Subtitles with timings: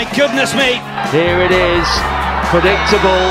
[0.00, 0.80] my goodness me.
[1.12, 1.86] Here it is.
[2.48, 3.28] Predictable.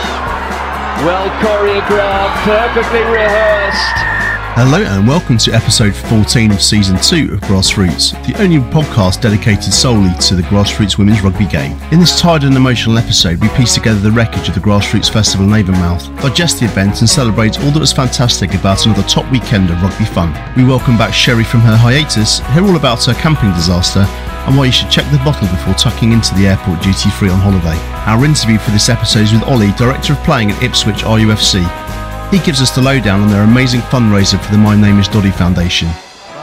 [1.02, 2.44] Well choreographed.
[2.46, 4.09] Perfectly rehearsed.
[4.56, 9.72] Hello and welcome to episode 14 of season 2 of Grassroots, the only podcast dedicated
[9.72, 11.80] solely to the Grassroots women's rugby game.
[11.92, 15.46] In this tired and emotional episode, we piece together the wreckage of the Grassroots Festival
[15.46, 19.70] in Avonmouth, digest the event and celebrate all that was fantastic about another top weekend
[19.70, 20.36] of rugby fun.
[20.58, 24.02] We welcome back Cherie from her hiatus, hear all about her camping disaster,
[24.48, 27.40] and why you should check the bottle before tucking into the airport duty free on
[27.40, 27.80] holiday.
[28.12, 31.89] Our interview for this episode is with Oli, Director of Playing at Ipswich RUFC.
[32.32, 35.32] He gives us the lowdown on their amazing fundraiser for the My Name is Doddie
[35.32, 35.88] Foundation.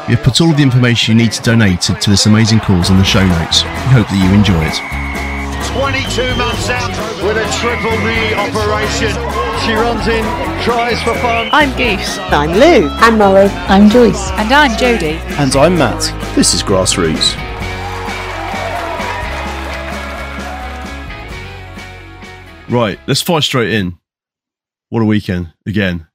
[0.09, 2.59] We have put all of the information you need to donate to, to this amazing
[2.59, 3.63] cause in the show notes.
[3.63, 4.83] We hope that you enjoy it.
[5.79, 6.91] 22 months out
[7.23, 9.15] with a triple knee operation.
[9.63, 10.27] She runs in,
[10.67, 11.51] tries for fun.
[11.53, 12.19] I'm Goose.
[12.35, 12.89] I'm Lou.
[12.99, 13.47] I'm Molly.
[13.71, 14.31] I'm Joyce.
[14.33, 15.21] And I'm Jodie.
[15.39, 16.03] And I'm Matt.
[16.35, 17.37] This is Grassroots.
[22.69, 23.97] Right, let's fire straight in.
[24.89, 26.07] What a weekend again.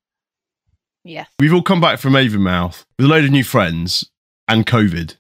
[1.04, 1.26] Yeah.
[1.40, 4.10] We've all come back from Avonmouth with a load of new friends
[4.48, 5.18] and COVID.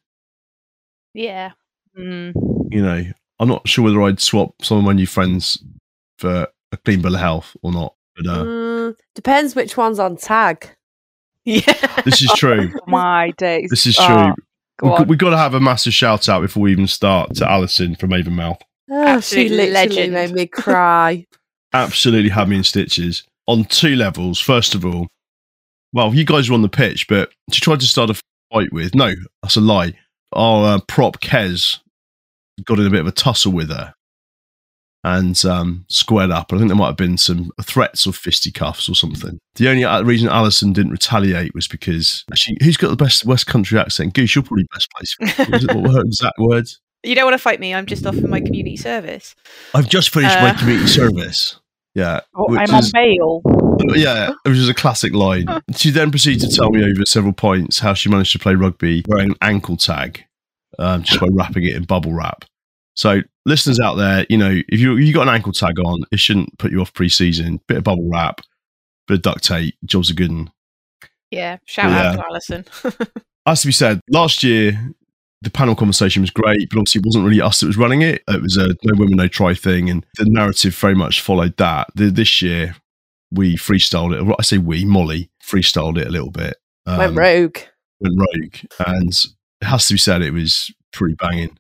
[1.13, 1.51] Yeah.
[1.97, 2.33] Mm.
[2.71, 3.03] You know,
[3.39, 5.61] I'm not sure whether I'd swap some of my new friends
[6.17, 7.95] for a clean bill of health or not.
[8.15, 10.69] But uh, mm, depends which one's on tag.
[11.43, 12.01] Yeah.
[12.05, 12.71] this is true.
[12.87, 13.69] my days.
[13.69, 14.05] This is true.
[14.05, 14.33] Oh,
[14.97, 17.95] go We've got to have a massive shout out before we even start to Alison
[17.95, 18.61] from Avonmouth.
[18.89, 20.13] Oh, she literally legend.
[20.13, 21.25] made me cry.
[21.73, 24.39] Absolutely had me in stitches on two levels.
[24.39, 25.07] First of all,
[25.93, 28.21] well, you guys were on the pitch, but she tried to start a
[28.51, 28.95] fight with.
[28.95, 29.93] No, that's a lie.
[30.33, 31.79] Our uh, prop Kez
[32.65, 33.93] got in a bit of a tussle with her
[35.03, 36.53] and um, squared up.
[36.53, 39.39] I think there might have been some threats of fisticuffs or something.
[39.55, 43.47] The only uh, reason Alison didn't retaliate was because she, who's got the best West
[43.47, 44.13] Country accent?
[44.13, 45.15] Goose, you're probably best place.
[45.67, 46.79] what were her exact words?
[47.03, 47.73] You don't want to fight me.
[47.73, 49.35] I'm just off in my community service.
[49.73, 51.59] I've just finished uh, my community service.
[51.93, 52.21] Yeah.
[52.35, 53.41] Oh, I'm is, on bail.
[53.95, 55.47] Yeah, which is a classic line.
[55.75, 59.03] she then proceeded to tell me over several points how she managed to play rugby
[59.07, 60.23] wearing an ankle tag
[60.79, 62.45] um, just by wrapping it in bubble wrap.
[62.93, 66.19] So, listeners out there, you know, if you you got an ankle tag on, it
[66.19, 67.59] shouldn't put you off pre-season.
[67.67, 68.41] Bit of bubble wrap,
[69.07, 70.49] bit of duct tape, jobs are good.
[71.29, 72.65] Yeah, shout out to Alison.
[73.45, 74.93] As to be said, last year
[75.41, 78.23] the panel conversation was great, but obviously it wasn't really us that was running it.
[78.27, 81.87] It was a no women, no try thing, and the narrative very much followed that.
[81.95, 82.75] The, this year,
[83.31, 84.35] we freestyled it.
[84.37, 86.57] I say we, Molly freestyled it a little bit.
[86.85, 87.57] Um, went rogue.
[87.99, 88.55] Went rogue,
[88.87, 89.13] and
[89.61, 91.57] it has to be said, it was pretty banging.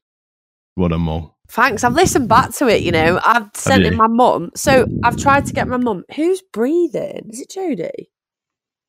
[0.75, 1.35] What a mole.
[1.49, 1.83] Thanks.
[1.83, 2.81] I've listened back to it.
[2.81, 4.51] You know, I've sent it my mum.
[4.55, 6.05] So I've tried to get my mum.
[6.15, 7.27] Who's breathing?
[7.29, 8.07] Is it Jodie?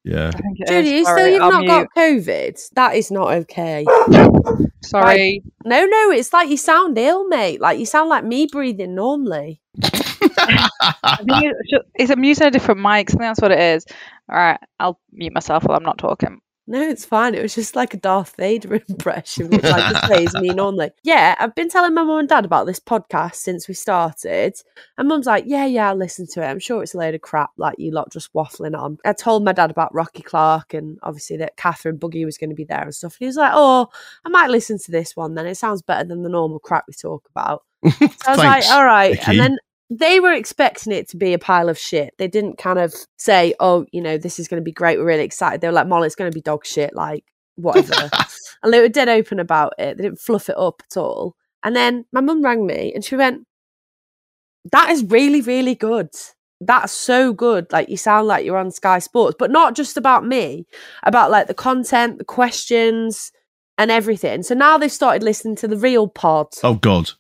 [0.05, 0.33] Yeah.
[0.69, 1.69] Jodie, you still you've not mute.
[1.69, 2.71] got COVID?
[2.75, 3.85] That is not okay.
[4.83, 5.43] Sorry.
[5.45, 7.61] Like, no, no, it's like you sound ill, mate.
[7.61, 9.61] Like you sound like me breathing normally.
[11.95, 13.11] it's, I'm using a different mic.
[13.11, 13.87] I think that's what it is.
[14.29, 16.41] All right, I'll mute myself while I'm not talking.
[16.73, 17.35] No, it's fine.
[17.35, 20.91] It was just like a Darth Vader impression, which like just plays me normally.
[21.03, 24.55] Yeah, I've been telling my mum and dad about this podcast since we started.
[24.97, 26.47] And mum's like, Yeah, yeah, I'll listen to it.
[26.47, 28.97] I'm sure it's a load of crap, like you lot just waffling on.
[29.05, 32.57] I told my dad about Rocky Clark and obviously that Catherine Buggy was going to
[32.57, 33.17] be there and stuff.
[33.17, 33.89] And he was like, Oh,
[34.25, 35.45] I might listen to this one then.
[35.45, 37.65] It sounds better than the normal crap we talk about.
[37.93, 39.15] So I was like, All right.
[39.15, 39.31] Vicky.
[39.33, 39.59] And then
[39.99, 42.15] they were expecting it to be a pile of shit.
[42.17, 44.99] They didn't kind of say, "Oh, you know, this is going to be great.
[44.99, 46.95] We're really excited." They were like, "Molly, it's going to be dog shit.
[46.95, 47.25] Like
[47.57, 48.11] whatever."
[48.63, 49.99] and they were dead open about it.
[49.99, 51.37] They didn't fluff it up at all.
[51.63, 53.47] And then my mum rang me and she went,
[54.73, 56.09] "That is really, really good.
[56.61, 57.71] That's so good.
[57.71, 60.67] Like you sound like you're on Sky Sports, but not just about me,
[61.03, 63.31] about like the content, the questions."
[63.79, 64.43] and everything.
[64.43, 66.49] So now they've started listening to the real pod.
[66.63, 67.11] Oh God.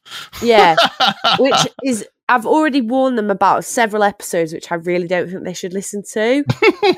[0.42, 0.76] Yeah.
[1.38, 5.52] which is I've already warned them about several episodes which I really don't think they
[5.52, 6.38] should listen to.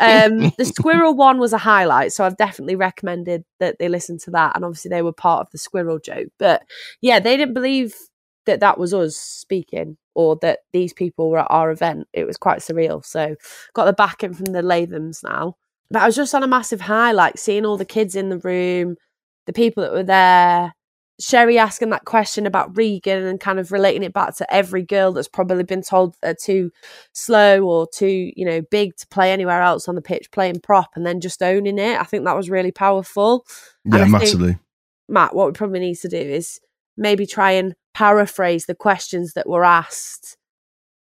[0.00, 4.30] um, the squirrel one was a highlight, so I've definitely recommended that they listen to
[4.30, 4.54] that.
[4.54, 6.28] And obviously, they were part of the squirrel joke.
[6.38, 6.62] But
[7.00, 7.94] yeah, they didn't believe
[8.46, 12.06] that that was us speaking or that these people were at our event.
[12.12, 13.04] It was quite surreal.
[13.04, 13.34] So
[13.72, 15.56] got the backing from the Lathams now.
[15.90, 18.38] But I was just on a massive high, like seeing all the kids in the
[18.38, 18.96] room,
[19.46, 20.74] the people that were there,
[21.20, 25.12] Cherie asking that question about Regan and kind of relating it back to every girl
[25.12, 26.72] that's probably been told they're too
[27.12, 30.90] slow or too, you know, big to play anywhere else on the pitch, playing prop
[30.96, 32.00] and then just owning it.
[32.00, 33.46] I think that was really powerful.
[33.84, 34.58] Yeah, massively.
[35.08, 36.60] Matt, what we probably need to do is
[36.96, 40.36] maybe try and paraphrase the questions that were asked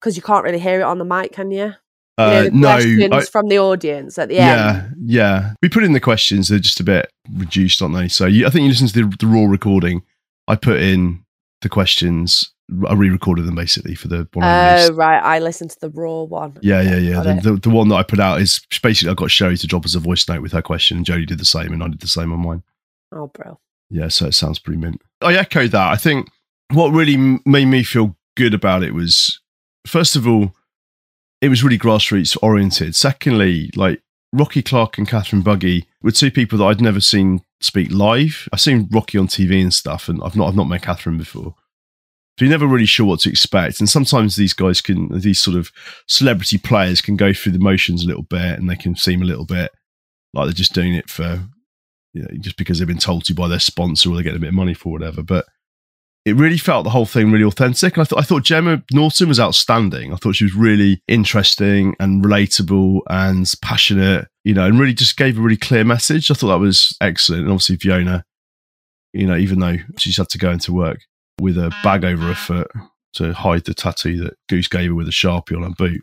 [0.00, 1.74] because you can't really hear it on the mic, can you?
[2.18, 4.96] Uh, you know, questions I, from the audience at the yeah, end.
[5.04, 5.52] Yeah, yeah.
[5.62, 8.08] We put in the questions; they're just a bit reduced, aren't they?
[8.08, 10.02] So you, I think you listen to the, the raw recording.
[10.48, 11.24] I put in
[11.62, 12.52] the questions
[12.86, 14.44] I re-recorded them basically for the one.
[14.44, 16.58] Oh right, I listened to the raw one.
[16.60, 17.22] Yeah, yeah, yeah.
[17.22, 19.86] The, the, the one that I put out is basically I got Cherie to drop
[19.86, 22.00] us a voice note with her question, and Jodie did the same, and I did
[22.00, 22.62] the same on mine.
[23.10, 23.58] Oh, bro.
[23.88, 25.00] Yeah, so it sounds pretty mint.
[25.22, 25.92] I echoed that.
[25.92, 26.28] I think
[26.72, 29.40] what really m- made me feel good about it was,
[29.86, 30.52] first of all,
[31.40, 32.94] it was really grassroots oriented.
[32.94, 34.02] Secondly, like
[34.32, 38.48] Rocky Clark and Catherine Buggy were two people that I'd never seen speak live.
[38.52, 41.54] I've seen Rocky on TV and stuff, and I've not I've not met Catherine before.
[42.38, 43.80] So you're never really sure what to expect.
[43.80, 45.72] And sometimes these guys can, these sort of
[46.06, 49.26] celebrity players can go through the motions a little bit, and they can seem a
[49.26, 49.72] little bit
[50.34, 51.42] like they're just doing it for
[52.12, 54.38] you know, just because they've been told to by their sponsor or they get a
[54.38, 55.22] bit of money for whatever.
[55.22, 55.46] But
[56.28, 57.96] it really felt the whole thing really authentic.
[57.96, 60.12] And I thought I thought Gemma Norton was outstanding.
[60.12, 65.16] I thought she was really interesting and relatable and passionate, you know, and really just
[65.16, 66.30] gave a really clear message.
[66.30, 67.42] I thought that was excellent.
[67.42, 68.24] And obviously Fiona,
[69.12, 71.00] you know, even though she's had to go into work
[71.40, 72.70] with a bag over her foot
[73.14, 76.02] to hide the tattoo that Goose gave her with a sharpie on her boot.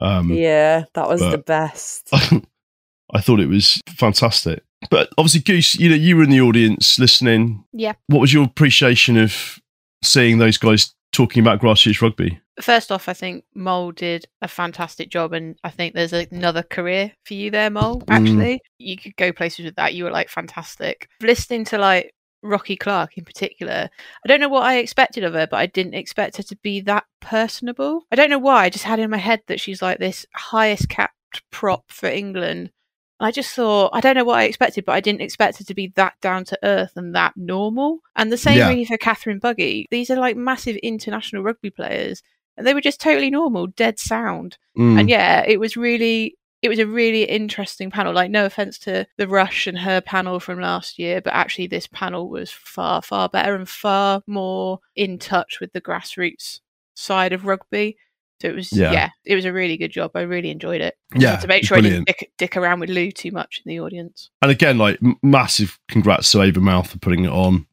[0.00, 2.08] Um, Yeah, that was the best.
[3.12, 4.62] I thought it was fantastic.
[4.90, 7.64] But obviously, Goose, you know, you were in the audience listening.
[7.72, 7.94] Yeah.
[8.06, 9.58] What was your appreciation of
[10.02, 12.40] seeing those guys talking about grassroots rugby?
[12.60, 17.12] First off, I think Mole did a fantastic job, and I think there's another career
[17.24, 18.00] for you there, Mole.
[18.02, 18.04] Mm.
[18.08, 19.94] Actually, you could go places with that.
[19.94, 21.08] You were like fantastic.
[21.20, 23.88] Listening to like Rocky Clark in particular,
[24.24, 26.80] I don't know what I expected of her, but I didn't expect her to be
[26.82, 28.06] that personable.
[28.10, 28.64] I don't know why.
[28.64, 31.14] I just had in my head that she's like this highest capped
[31.50, 32.70] prop for England.
[33.20, 35.74] I just thought, I don't know what I expected, but I didn't expect her to
[35.74, 37.98] be that down to earth and that normal.
[38.14, 38.68] And the same Yeah.
[38.68, 39.86] really for Catherine Buggy.
[39.90, 42.22] These are like massive international rugby players,
[42.56, 44.56] and they were just totally normal, dead sound.
[44.76, 45.00] Mm.
[45.00, 48.12] And yeah, it was really it was a really interesting panel.
[48.12, 51.86] Like no offense to the Rush and her panel from last year, but actually this
[51.86, 56.60] panel was far far better and far more in touch with the grassroots
[56.94, 57.96] side of rugby.
[58.40, 58.92] So it was Yeah.
[58.92, 60.12] yeah, it was a really good job.
[60.14, 60.94] I really enjoyed it.
[61.14, 63.80] Yeah, to make sure I didn't dick, dick around with Lou too much in the
[63.80, 64.30] audience.
[64.42, 67.66] And again, like massive congrats to Avonmouth for putting it on.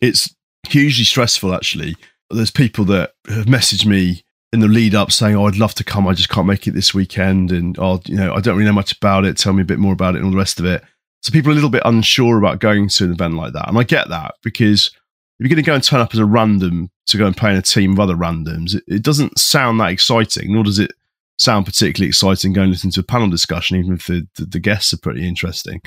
[0.00, 0.34] It's
[0.68, 1.96] hugely stressful, actually.
[2.30, 5.84] There's people that have messaged me in the lead up saying, "Oh, I'd love to
[5.84, 6.06] come.
[6.06, 8.72] I just can't make it this weekend," and oh, you know, I don't really know
[8.72, 9.36] much about it.
[9.36, 10.82] Tell me a bit more about it, and all the rest of it.
[11.22, 13.76] So people are a little bit unsure about going to an event like that, and
[13.78, 14.94] I get that because if
[15.40, 17.56] you're going to go and turn up as a random to go and play in
[17.56, 20.92] a team of other randoms, it, it doesn't sound that exciting, nor does it
[21.38, 24.92] sound particularly exciting going listening to a panel discussion, even if the, the, the guests
[24.92, 25.80] are pretty interesting.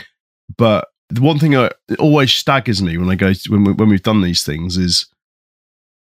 [0.57, 3.89] But the one thing that always staggers me when I go to, when we, when
[3.89, 5.07] we've done these things is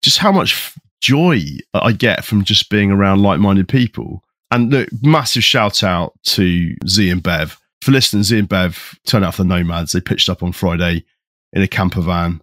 [0.03, 1.41] just how much joy
[1.75, 4.23] I get from just being around like-minded people.
[4.51, 8.23] And look, massive shout out to Z and Bev for listening.
[8.23, 9.93] Z and Bev turned out for the Nomads.
[9.93, 11.05] They pitched up on Friday
[11.53, 12.41] in a camper van.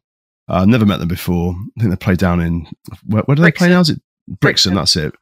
[0.47, 1.55] Uh, never met them before.
[1.77, 2.67] I think they play down in
[3.05, 3.71] where, where do they play Brixton.
[3.71, 3.79] now?
[3.79, 4.73] Is it Brixton?
[4.73, 4.75] Brixton.
[4.75, 5.15] That's it.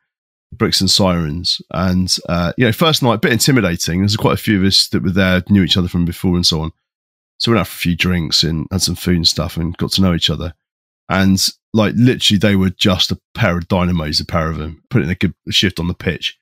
[0.54, 1.62] Brixton Sirens.
[1.72, 4.00] And, uh, you know, first night, a bit intimidating.
[4.00, 6.46] There's quite a few of us that were there, knew each other from before and
[6.46, 6.72] so on.
[7.40, 9.76] So we went out for a few drinks and had some food and stuff and
[9.78, 10.54] got to know each other.
[11.10, 15.10] And like literally, they were just a pair of dynamos, a pair of them, putting
[15.10, 16.38] a good shift on the pitch.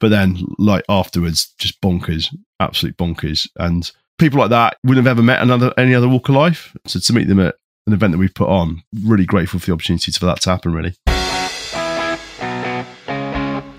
[0.00, 3.48] But then, like afterwards, just bonkers, absolute bonkers.
[3.56, 6.76] And people like that wouldn't have ever met another any other walk of life.
[6.86, 7.56] So to meet them at
[7.86, 10.72] an event that we've put on, really grateful for the opportunity for that to happen.
[10.72, 10.94] Really.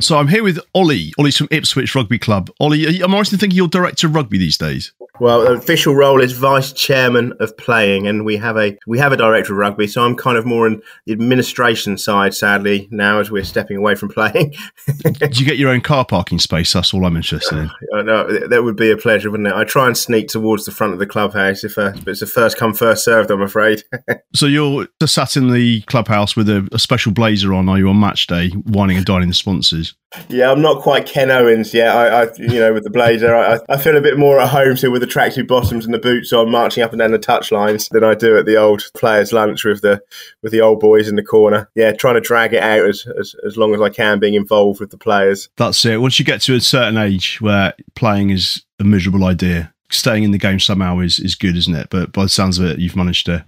[0.01, 1.13] So I'm here with Oli.
[1.20, 2.50] Oli's from Ipswich Rugby Club.
[2.60, 4.93] Oli, are you- am I right in thinking you're director of rugby these days?
[5.20, 9.12] Well, the official role is vice chairman of playing, and we have a we have
[9.12, 9.86] a director of rugby.
[9.86, 13.93] So I'm kind of more in the administration side, sadly, now as we're stepping away
[13.93, 14.55] from playing.
[15.03, 16.74] Did you get your own car parking space?
[16.74, 17.70] That's all I'm interested in.
[17.96, 19.53] I know, that would be a pleasure, wouldn't it?
[19.53, 22.27] I try and sneak towards the front of the clubhouse if, uh, but it's a
[22.27, 23.29] first come first served.
[23.29, 23.84] I'm afraid.
[24.34, 27.67] So you're just sat in the clubhouse with a, a special blazer on.
[27.67, 29.90] Are you on match day, whining and dining the sponsors?
[30.27, 31.95] Yeah, I'm not quite Ken Owens yet.
[31.95, 34.75] I, I you know, with the blazer, I, I feel a bit more at home
[34.75, 37.51] still with the tracksuit bottoms and the boots on, marching up and down the touch
[37.51, 40.01] lines than I do at the old players' lunch with the
[40.43, 41.69] with the old boys in the corner.
[41.75, 44.81] Yeah, trying to drag it out as, as, as long as I can, being involved
[44.81, 45.50] with the players.
[45.55, 46.01] That's it.
[46.01, 50.31] Once you get to a certain age where playing is a miserable idea, staying in
[50.31, 51.88] the game somehow is, is good, isn't it?
[51.89, 53.45] But by the sounds of it, you've managed to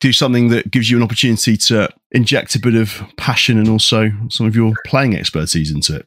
[0.00, 4.10] do something that gives you an opportunity to inject a bit of passion and also
[4.30, 6.06] some of your playing expertise into it.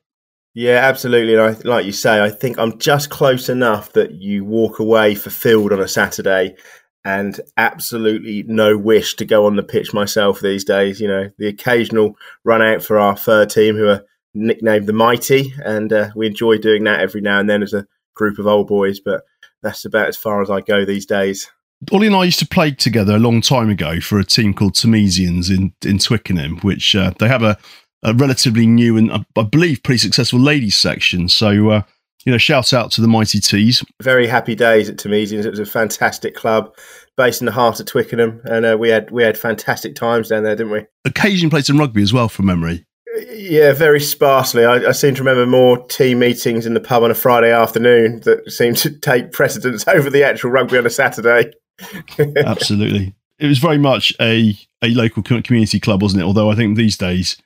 [0.53, 1.36] Yeah, absolutely.
[1.36, 5.15] And I, like you say, I think I'm just close enough that you walk away
[5.15, 6.55] fulfilled on a Saturday
[7.03, 11.00] and absolutely no wish to go on the pitch myself these days.
[11.00, 15.53] You know, the occasional run out for our third team who are nicknamed the Mighty,
[15.63, 18.67] and uh, we enjoy doing that every now and then as a group of old
[18.67, 19.24] boys, but
[19.63, 21.50] that's about as far as I go these days.
[21.91, 24.73] Oli and I used to play together a long time ago for a team called
[24.73, 27.57] Thamesians in in Twickenham, which uh, they have a,
[28.03, 31.27] a relatively new and uh, I believe pretty successful ladies section.
[31.27, 31.81] So uh,
[32.25, 33.83] you know, shout out to the mighty Tees.
[34.01, 35.45] Very happy days at Thamesians.
[35.45, 36.75] It was a fantastic club
[37.17, 40.43] based in the heart of Twickenham, and uh, we had we had fantastic times down
[40.43, 40.85] there, didn't we?
[41.05, 42.85] Occasionally played some rugby as well, from memory.
[43.33, 44.63] Yeah, very sparsely.
[44.63, 48.21] I, I, seem to remember more team meetings in the pub on a Friday afternoon
[48.21, 51.51] that seemed to take precedence over the actual rugby on a Saturday.
[52.38, 53.13] Absolutely.
[53.39, 56.25] It was very much a, a local community club, wasn't it?
[56.25, 57.38] Although I think these days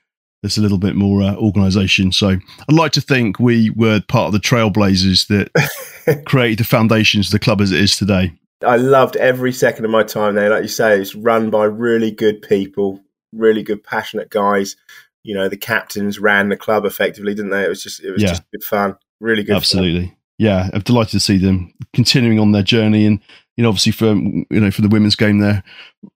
[0.42, 2.12] there's a little bit more uh, organisation.
[2.12, 7.28] So I'd like to think we were part of the trailblazers that created the foundations
[7.28, 8.32] of the club as it is today.
[8.64, 10.50] I loved every second of my time there.
[10.50, 13.00] Like you say, it's run by really good people,
[13.32, 14.76] really good, passionate guys.
[15.24, 17.64] You know, the captains ran the club effectively, didn't they?
[17.64, 18.28] It was just, it was yeah.
[18.28, 18.96] just good fun.
[19.20, 19.56] Really good.
[19.56, 20.06] Absolutely.
[20.06, 20.16] Fun.
[20.38, 23.20] Yeah, I'm delighted to see them continuing on their journey and
[23.56, 25.62] you know, obviously for you know for the women's game there,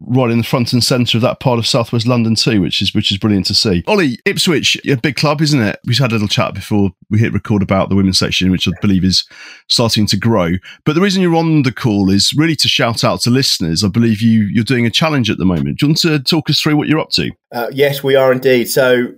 [0.01, 2.95] right in the front and centre of that part of Southwest London too, which is
[2.95, 3.83] which is brilliant to see.
[3.87, 5.81] Oli, Ipswich, a big club, isn't it?
[5.87, 8.73] We've had a little chat before we hit record about the women's section, which I
[8.83, 9.27] believe is
[9.69, 10.53] starting to grow.
[10.85, 13.83] But the reason you're on the call is really to shout out to listeners.
[13.83, 15.79] I believe you you're doing a challenge at the moment.
[15.79, 17.31] Do you want to talk us through what you're up to?
[17.53, 18.67] Uh, yes, we are indeed.
[18.67, 19.15] So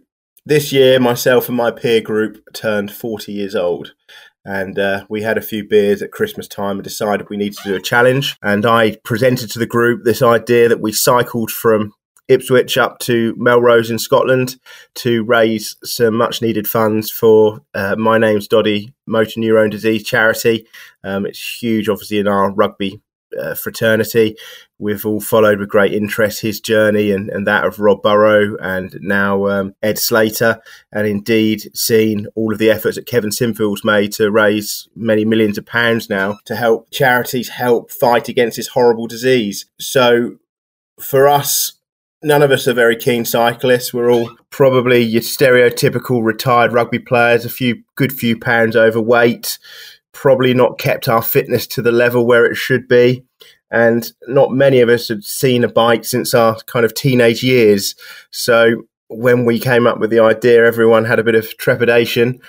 [0.46, 3.94] this year, myself and my peer group turned 40 years old
[4.44, 7.68] and uh, we had a few beers at Christmas time and decided we needed to
[7.68, 8.36] do a challenge.
[8.42, 11.92] And I presented to the group this idea that we cycled from
[12.28, 14.56] Ipswich up to Melrose in Scotland
[14.96, 20.66] to raise some much needed funds for uh, My Name's Doddie Motor Neurone Disease charity.
[21.04, 23.00] Um, it's huge, obviously, in our rugby
[23.38, 24.36] uh, fraternity.
[24.82, 28.98] We've all followed with great interest his journey and, and that of Rob Burrow and
[29.00, 30.60] now um, Ed Slater,
[30.90, 35.56] and indeed seen all of the efforts that Kevin Sinfield's made to raise many millions
[35.56, 39.66] of pounds now to help charities help fight against this horrible disease.
[39.78, 40.38] So
[41.00, 41.74] for us,
[42.20, 43.94] none of us are very keen cyclists.
[43.94, 49.60] We're all probably your stereotypical retired rugby players, a few good few pounds overweight,
[50.10, 53.24] probably not kept our fitness to the level where it should be.
[53.72, 57.96] And not many of us had seen a bike since our kind of teenage years.
[58.30, 62.40] So when we came up with the idea, everyone had a bit of trepidation.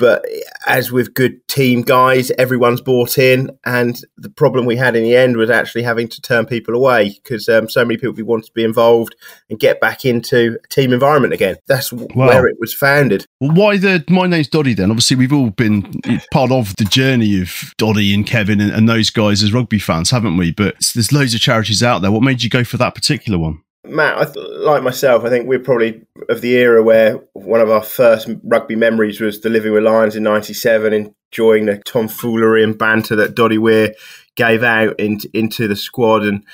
[0.00, 0.24] But
[0.66, 3.50] as with good team guys, everyone's bought in.
[3.66, 7.20] And the problem we had in the end was actually having to turn people away
[7.22, 9.14] because um, so many people wanted to be involved
[9.50, 11.56] and get back into a team environment again.
[11.66, 12.28] That's wow.
[12.28, 13.26] where it was founded.
[13.40, 14.90] Well, why the My Name's Doddie then?
[14.90, 16.00] Obviously, we've all been
[16.32, 20.10] part of the journey of Doddie and Kevin and, and those guys as rugby fans,
[20.10, 20.50] haven't we?
[20.50, 22.10] But there's loads of charities out there.
[22.10, 23.60] What made you go for that particular one?
[23.84, 28.28] Matt, like myself, I think we're probably of the era where one of our first
[28.44, 33.34] rugby memories was the Living with Lions in '97, enjoying the tomfoolery and banter that
[33.34, 33.94] Doddie Weir
[34.36, 36.44] gave out in, into the squad, and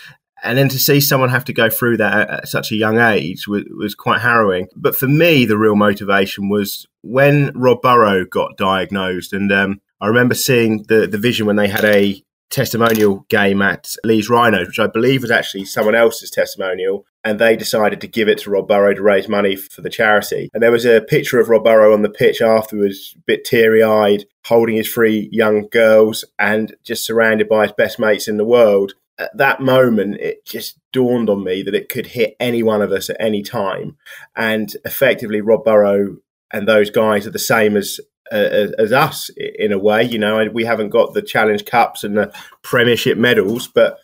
[0.44, 2.98] and then to see someone have to go through that at, at such a young
[2.98, 4.68] age was, was, quite harrowing.
[4.76, 10.06] But for me, the real motivation was when Rob Burrow got diagnosed, and um, I
[10.06, 14.78] remember seeing the the vision when they had a testimonial game at Leeds Rhinos, which
[14.78, 18.68] I believe was actually someone else's testimonial and they decided to give it to Rob
[18.68, 20.48] Burrow to raise money for the charity.
[20.54, 23.82] And there was a picture of Rob Burrow on the pitch afterwards, a bit teary
[23.82, 28.44] eyed, holding his three young girls and just surrounded by his best mates in the
[28.44, 28.92] world.
[29.18, 32.92] At that moment, it just dawned on me that it could hit any one of
[32.92, 33.96] us at any time.
[34.36, 36.18] And effectively, Rob Burrow
[36.52, 37.98] and those guys are the same as
[38.30, 40.04] uh, as us in a way.
[40.04, 43.98] You know, we haven't got the Challenge Cups and the Premiership medals, but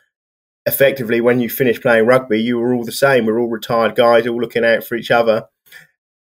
[0.66, 3.26] effectively, when you finish playing rugby, you were all the same.
[3.26, 5.46] We're all retired guys, all looking out for each other.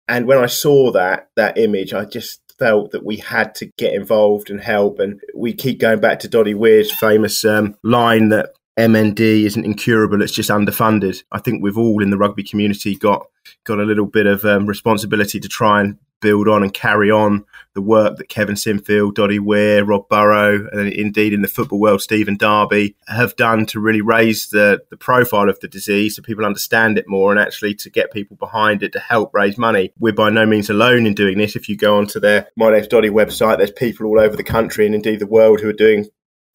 [0.07, 3.93] And when I saw that that image, I just felt that we had to get
[3.93, 4.99] involved and help.
[4.99, 10.21] And we keep going back to Doddie Weir's famous um, line that MND isn't incurable;
[10.21, 11.23] it's just underfunded.
[11.31, 13.25] I think we've all in the rugby community got
[13.63, 17.45] got a little bit of um, responsibility to try and build on and carry on
[17.75, 22.01] the work that Kevin Sinfield, Doddie Weir, Rob Burrow, and indeed in the football world,
[22.01, 26.45] Stephen Darby, have done to really raise the, the profile of the disease so people
[26.45, 29.91] understand it more and actually to get people behind it to help raise money.
[29.99, 31.55] We're by no means alone in doing this.
[31.55, 34.85] If you go onto their My Name's Doddie website, there's people all over the country
[34.85, 36.07] and indeed the world who are doing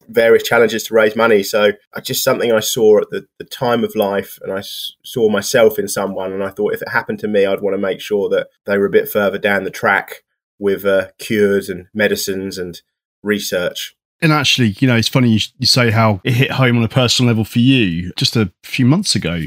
[0.09, 1.43] various challenges to raise money.
[1.43, 5.77] So just something I saw at the, the time of life, and I saw myself
[5.77, 8.27] in someone, and I thought if it happened to me, I'd want to make sure
[8.29, 10.23] that they were a bit further down the track
[10.61, 12.81] with uh, cures and medicines and
[13.23, 13.95] research.
[14.21, 16.87] And actually, you know, it's funny you, you say how it hit home on a
[16.87, 18.13] personal level for you.
[18.15, 19.45] Just a few months ago,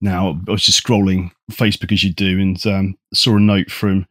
[0.00, 4.06] now I was just scrolling Facebook as you do, and um, saw a note from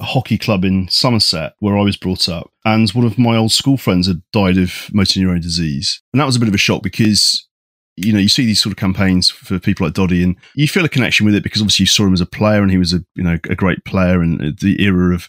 [0.00, 3.50] a hockey club in Somerset where I was brought up, and one of my old
[3.50, 6.58] school friends had died of motor neurone disease, and that was a bit of a
[6.58, 7.48] shock because
[8.00, 10.84] you know, you see these sort of campaigns for people like Doddie, and you feel
[10.84, 12.92] a connection with it because obviously you saw him as a player, and he was
[12.92, 15.28] a you know a great player, and the era of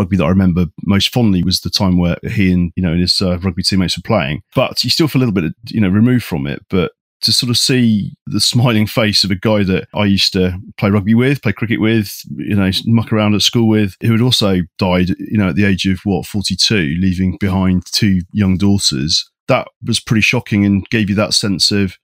[0.00, 3.00] rugby that I remember most fondly was the time where he and you know and
[3.00, 4.42] his uh, rugby teammates were playing.
[4.54, 6.92] But you still feel a little bit you know removed from it, but
[7.22, 10.90] to sort of see the smiling face of a guy that I used to play
[10.90, 14.60] rugby with, play cricket with, you know, muck around at school with, who had also
[14.78, 19.30] died, you know, at the age of what, 42, leaving behind two young daughters.
[19.48, 21.98] That was pretty shocking and gave you that sense of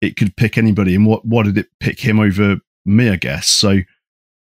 [0.00, 0.94] it could pick anybody.
[0.94, 2.56] And what, what did it pick him over
[2.86, 3.48] me, I guess?
[3.48, 3.80] So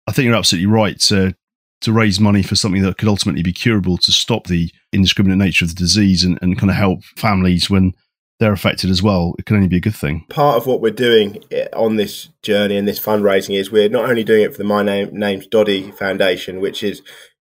[0.06, 1.34] I think you're absolutely right to,
[1.80, 5.64] to raise money for something that could ultimately be curable to stop the indiscriminate nature
[5.64, 7.94] of the disease and, and kind of help families when
[8.38, 10.24] they're affected as well, it can only be a good thing.
[10.30, 14.08] Part of what we're doing eh, on this journey and this fundraising is we're not
[14.08, 17.02] only doing it for the My Name Name's Doddie Foundation, which is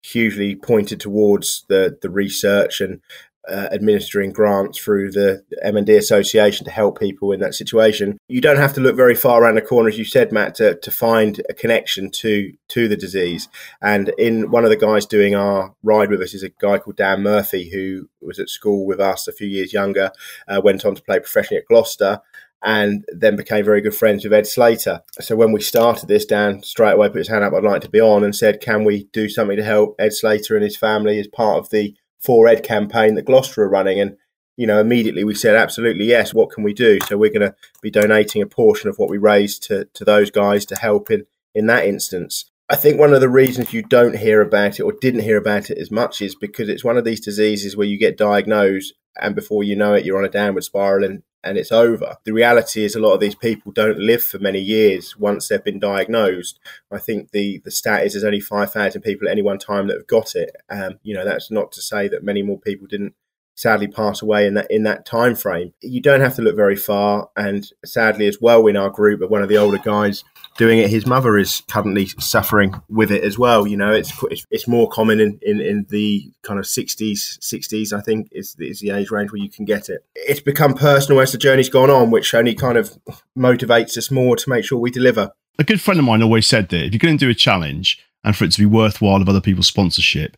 [0.02, 3.00] hugely pointed towards the the research and
[3.48, 8.18] uh, administering grants through the MND Association to help people in that situation.
[8.28, 10.76] You don't have to look very far around the corner, as you said, Matt, to,
[10.76, 13.48] to find a connection to to the disease.
[13.80, 16.96] And in one of the guys doing our ride with us is a guy called
[16.96, 20.12] Dan Murphy, who was at school with us a few years younger,
[20.46, 22.20] uh, went on to play professionally at Gloucester.
[22.62, 25.00] And then became very good friends with Ed Slater.
[25.18, 27.88] So when we started this, Dan straight away put his hand up, I'd like to
[27.88, 31.18] be on, and said, Can we do something to help Ed Slater and his family
[31.18, 34.00] as part of the for Ed campaign that Gloucester are running.
[34.00, 34.16] And,
[34.56, 36.98] you know, immediately we said, absolutely, yes, what can we do?
[37.06, 40.30] So we're going to be donating a portion of what we raise to, to those
[40.30, 42.50] guys to help in, in that instance.
[42.68, 45.70] I think one of the reasons you don't hear about it or didn't hear about
[45.70, 49.34] it as much is because it's one of these diseases where you get diagnosed and
[49.34, 52.16] before you know it, you're on a downward spiral and, and it's over.
[52.24, 55.62] The reality is a lot of these people don't live for many years once they've
[55.62, 56.58] been diagnosed.
[56.90, 59.96] I think the, the stat is there's only 5,000 people at any one time that
[59.96, 60.54] have got it.
[60.68, 63.14] Um, you know, that's not to say that many more people didn't
[63.60, 65.72] sadly pass away in that in that time frame.
[65.82, 69.42] You don't have to look very far, and sadly as well in our group, one
[69.42, 70.24] of the older guys
[70.56, 73.66] doing it, his mother is currently suffering with it as well.
[73.66, 74.12] You know, it's
[74.50, 77.92] it's more common in, in, in the kind of sixties, sixties.
[77.92, 80.04] I think is is the age range where you can get it.
[80.14, 82.98] It's become personal as the journey's gone on, which only kind of
[83.36, 85.32] motivates us more to make sure we deliver.
[85.58, 88.02] A good friend of mine always said that if you're going to do a challenge
[88.24, 90.36] and for it to be worthwhile of other people's sponsorship,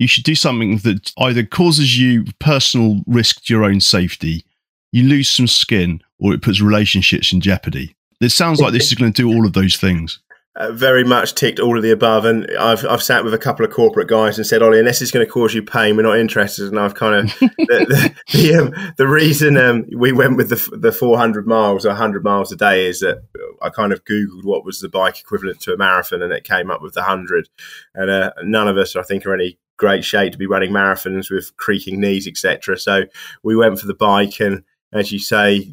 [0.00, 4.44] you should do something that either causes you personal risk to your own safety,
[4.92, 7.94] you lose some skin, or it puts relationships in jeopardy.
[8.18, 10.18] It sounds like this is going to do all of those things.
[10.56, 13.64] Uh, very much ticked all of the above, and I've I've sat with a couple
[13.64, 16.18] of corporate guys and said, "Oli, unless it's going to cause you pain, we're not
[16.18, 17.54] interested." And I've kind of the
[17.88, 22.24] the, the, um, the reason um, we went with the the 400 miles or 100
[22.24, 23.22] miles a day is that
[23.62, 26.70] I kind of googled what was the bike equivalent to a marathon, and it came
[26.70, 27.48] up with the hundred.
[27.94, 31.30] And uh, none of us, I think, are any great shape to be running marathons
[31.30, 32.78] with creaking knees, etc.
[32.78, 33.04] So
[33.42, 34.62] we went for the bike, and
[34.92, 35.72] as you say,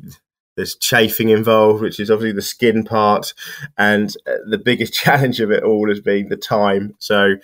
[0.56, 3.34] there's chafing involved, which is obviously the skin part.
[3.78, 6.96] And uh, the biggest challenge of it all has been the time.
[7.00, 7.36] So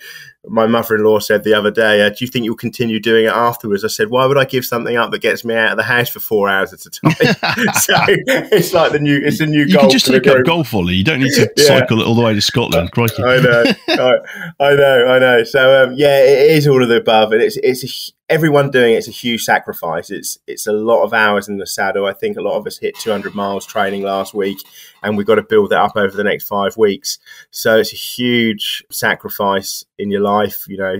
[0.48, 3.84] my mother-in-law said the other day, uh, "Do you think you'll continue doing it afterwards?"
[3.84, 6.08] I said, "Why would I give something up that gets me out of the house
[6.08, 7.12] for four hours at a time?"
[7.74, 9.64] so it's like the new, it's a new.
[9.64, 10.94] You can just take up golf, Oli.
[10.94, 11.64] You don't need to yeah.
[11.64, 12.92] cycle it all the way to Scotland.
[12.92, 13.22] Crikey.
[13.22, 14.12] I know, I,
[14.60, 15.44] I, know, I know.
[15.44, 18.94] So um, yeah, it is all of the above, and it's it's a, everyone doing
[18.94, 20.10] it, it's a huge sacrifice.
[20.10, 22.06] It's it's a lot of hours in the saddle.
[22.06, 24.58] I think a lot of us hit 200 miles training last week,
[25.02, 27.18] and we've got to build that up over the next five weeks.
[27.50, 30.33] So it's a huge sacrifice in your life.
[30.68, 30.96] You know,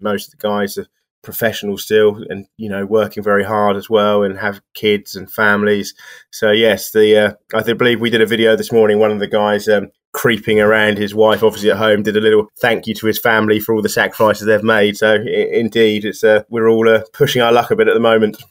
[0.00, 0.86] most of the guys are
[1.22, 5.94] professional still and you know working very hard as well and have kids and families
[6.30, 9.26] so yes the uh, i believe we did a video this morning one of the
[9.26, 13.06] guys um, creeping around his wife, obviously at home, did a little thank you to
[13.06, 14.96] his family for all the sacrifices they've made.
[14.96, 18.00] So, I- indeed, it's uh, we're all uh, pushing our luck a bit at the
[18.00, 18.42] moment.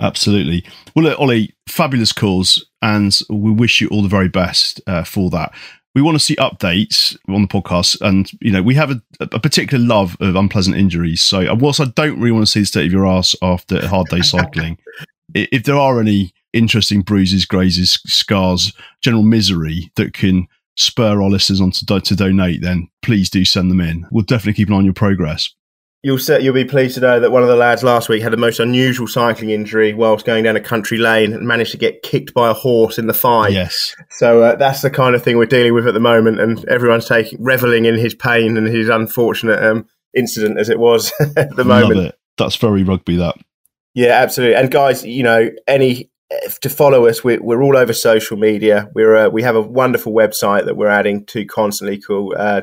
[0.00, 0.64] Absolutely.
[0.94, 5.28] Well, look, Oli, fabulous cause, and we wish you all the very best uh, for
[5.30, 5.52] that.
[5.96, 9.40] We want to see updates on the podcast, and you know we have a, a,
[9.40, 11.22] particular love of unpleasant injuries.
[11.22, 13.78] So, uh, whilst I don't really want to see the state of your ass after
[13.78, 14.76] a hard day cycling,
[15.34, 21.62] if there are any interesting bruises, grazes, scars, general misery that can spur our listeners
[21.62, 24.06] on to, do- to donate, then please do send them in.
[24.10, 25.54] We'll definitely keep an eye on your progress.
[26.02, 28.32] You'll set, you'll be pleased to know that one of the lads last week had
[28.32, 32.02] a most unusual cycling injury whilst going down a country lane and managed to get
[32.02, 33.48] kicked by a horse in the thigh.
[33.48, 33.96] Yes.
[34.10, 37.06] So uh, that's the kind of thing we're dealing with at the moment, and everyone's
[37.06, 41.64] taking reveling in his pain and his unfortunate um, incident as it was at the
[41.64, 42.14] moment.
[42.38, 43.16] That's very rugby.
[43.16, 43.36] That.
[43.94, 44.56] Yeah, absolutely.
[44.56, 46.10] And guys, you know, any
[46.60, 48.90] to follow us, we're, we're all over social media.
[48.94, 52.62] We're uh, we have a wonderful website that we're adding to constantly called uh,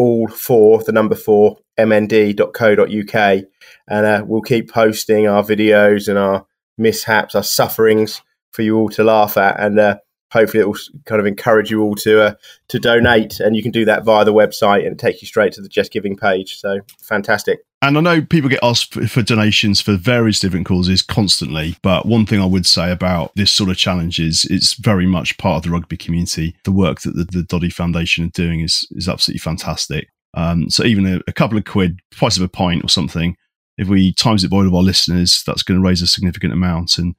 [0.00, 3.44] www.all4 the number four mnd.co.uk,
[3.88, 8.88] and uh, we'll keep posting our videos and our mishaps, our sufferings for you all
[8.90, 9.96] to laugh at, and uh,
[10.32, 12.34] hopefully it will kind of encourage you all to uh,
[12.68, 13.40] to donate.
[13.40, 15.92] And you can do that via the website and take you straight to the Just
[15.92, 16.58] Giving page.
[16.58, 17.60] So fantastic.
[17.82, 22.04] And I know people get asked for, for donations for various different causes constantly, but
[22.04, 25.56] one thing I would say about this sort of challenge is it's very much part
[25.56, 26.56] of the rugby community.
[26.64, 30.08] The work that the, the Doddie Foundation are doing is is absolutely fantastic.
[30.34, 33.34] Um, so even a, a couple of quid, price of a pint or something,
[33.78, 36.52] if we times it by all of our listeners, that's going to raise a significant
[36.52, 36.98] amount.
[36.98, 37.14] And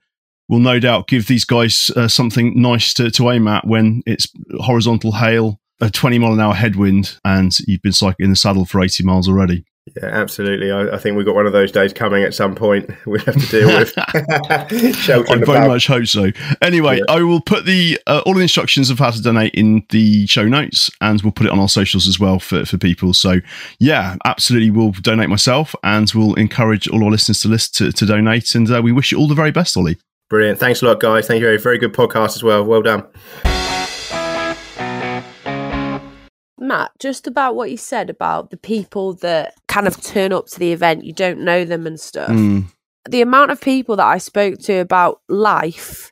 [0.47, 4.28] we'll no doubt give these guys uh, something nice to, to aim at when it's
[4.60, 8.65] horizontal hail, a 20 mile an hour headwind, and you've been cycling in the saddle
[8.65, 9.65] for 80 miles already.
[9.96, 10.72] Yeah, absolutely.
[10.72, 12.89] I, I, think we've got one of those days coming at some point.
[13.08, 13.94] We have to deal with.
[13.98, 16.30] I very much hope so.
[16.62, 17.04] Anyway, yeah.
[17.10, 20.48] I will put the uh, all the instructions of how to donate in the show
[20.48, 23.13] notes, and we'll put it on our socials as well for for people.
[23.13, 23.39] So
[23.80, 28.06] yeah, absolutely, we'll donate myself, and we'll encourage all our listeners to list to, to
[28.06, 28.54] donate.
[28.54, 29.98] And uh, we wish you all the very best, Oli.
[30.30, 30.60] Brilliant.
[30.60, 31.28] Thanks a lot, guys.
[31.28, 31.48] Thank you.
[31.48, 32.63] Very, very good podcast as well.
[32.63, 33.50] Well done.
[36.62, 40.60] Matt, just about what you said about the people that kind of turn up to
[40.60, 42.30] the event, you don't know them and stuff.
[42.30, 42.65] Mm.
[43.10, 46.12] The amount of people that I spoke to about life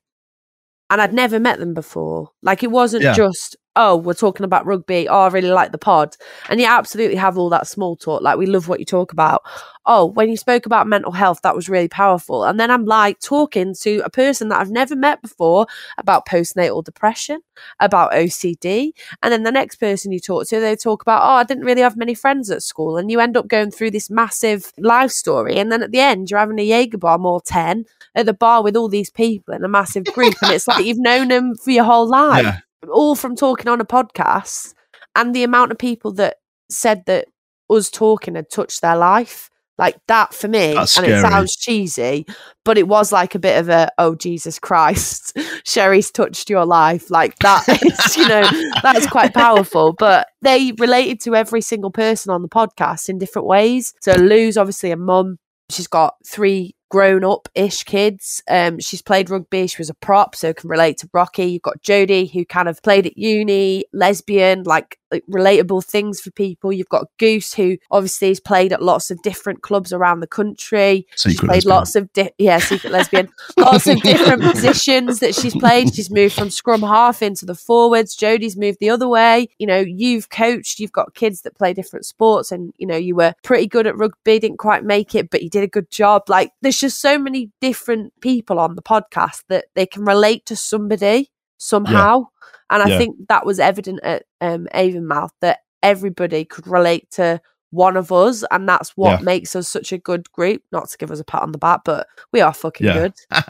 [0.90, 2.32] and I'd never met them before.
[2.42, 3.14] Like it wasn't yeah.
[3.14, 5.08] just, oh, we're talking about rugby.
[5.08, 6.18] Oh, I really like the pod.
[6.50, 8.22] And you absolutely have all that small talk.
[8.22, 9.42] Like we love what you talk about
[9.90, 12.44] oh, when you spoke about mental health, that was really powerful.
[12.44, 15.66] And then I'm like talking to a person that I've never met before
[15.98, 17.42] about postnatal depression,
[17.80, 18.92] about OCD.
[19.24, 21.82] And then the next person you talk to, they talk about, oh, I didn't really
[21.82, 22.98] have many friends at school.
[22.98, 25.56] And you end up going through this massive life story.
[25.56, 28.64] And then at the end, you're having a Jaeger bomb or 10 at the bar
[28.64, 30.36] with all these people in a massive group.
[30.44, 32.60] and it's like you've known them for your whole life, yeah.
[32.92, 34.74] All from talking on a podcast.
[35.16, 36.38] And the amount of people that
[36.70, 37.28] said that
[37.70, 41.20] us talking had touched their life like that for me, That's and scary.
[41.20, 42.26] it sounds cheesy,
[42.66, 45.32] but it was like a bit of a oh Jesus Christ,
[45.66, 47.10] Cherie's touched your life.
[47.10, 49.94] Like that is, you know, that's quite powerful.
[49.94, 53.94] But they related to every single person on the podcast in different ways.
[54.02, 55.38] So Lou's obviously a mum.
[55.70, 58.44] She's got three grown up ish kids.
[58.48, 59.68] Um, she's played rugby.
[59.68, 61.46] She was a prop, so can relate to Rocky.
[61.46, 66.32] You've got Jodie, who kind of played at uni, lesbian, like, like relatable things for
[66.32, 66.72] people.
[66.72, 71.08] You've got Goose, who obviously has played at lots of different clubs around the country.
[71.16, 71.76] Secret she's played lesbian.
[71.76, 73.30] lots of di- yeah, secret lesbian.
[73.58, 75.94] Lots of different positions that she's played.
[75.94, 78.16] She's moved from scrum half into the forwards.
[78.16, 79.48] Jodie's moved the other way.
[79.58, 80.80] You know, you've coached.
[80.80, 83.98] You've got kids that play different sports, and you know you were pretty good at
[83.98, 84.40] rugby.
[84.40, 86.24] Didn't quite make it, but you did a good job.
[86.30, 90.56] Like there's just so many different people on the podcast that they can relate to
[90.56, 92.26] somebody somehow.
[92.72, 92.98] And I Yeah.
[92.98, 97.40] think that was evident at um, Avonmouth that everybody could relate to
[97.72, 98.44] one of us.
[98.52, 99.24] And that's what Yeah.
[99.24, 100.64] makes us such a good group.
[100.72, 102.94] Not to give us a pat on the back, but we are fucking Yeah.
[102.94, 103.14] good.
[103.32, 103.50] yeah,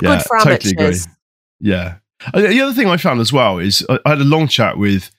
[0.00, 0.84] good for totally agree.
[0.84, 1.08] amateurs.
[1.60, 1.96] Yeah.
[2.34, 5.10] Uh, The other thing I found as well is I had a long chat with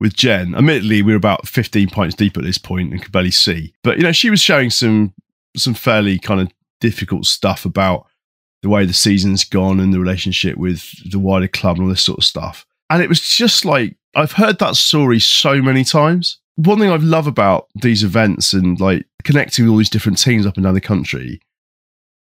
[0.00, 0.54] with Jen.
[0.54, 3.74] Admittedly, we were about 15 pints deep at this point and could barely see.
[3.84, 5.12] But you know, she was showing some
[5.56, 8.06] some fairly kind of difficult stuff about
[8.62, 12.02] the way the season's gone and the relationship with the wider club and all this
[12.02, 12.66] sort of stuff.
[12.90, 16.38] And it was just like I've heard that story so many times.
[16.56, 20.46] One thing I love about these events and like connecting with all these different teams
[20.46, 21.40] up and down the country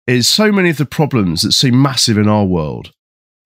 [0.06, 2.94] is so many of the problems that seem massive in our world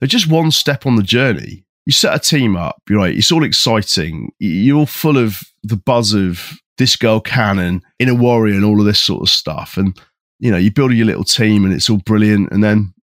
[0.01, 1.63] they're just one step on the journey.
[1.85, 4.33] You set a team up, you're right, it's all exciting.
[4.39, 8.85] You're all full of the buzz of this girl cannon, inner warrior, and all of
[8.85, 9.77] this sort of stuff.
[9.77, 9.97] And,
[10.41, 12.51] you know, you build your little team and it's all brilliant.
[12.51, 12.93] And then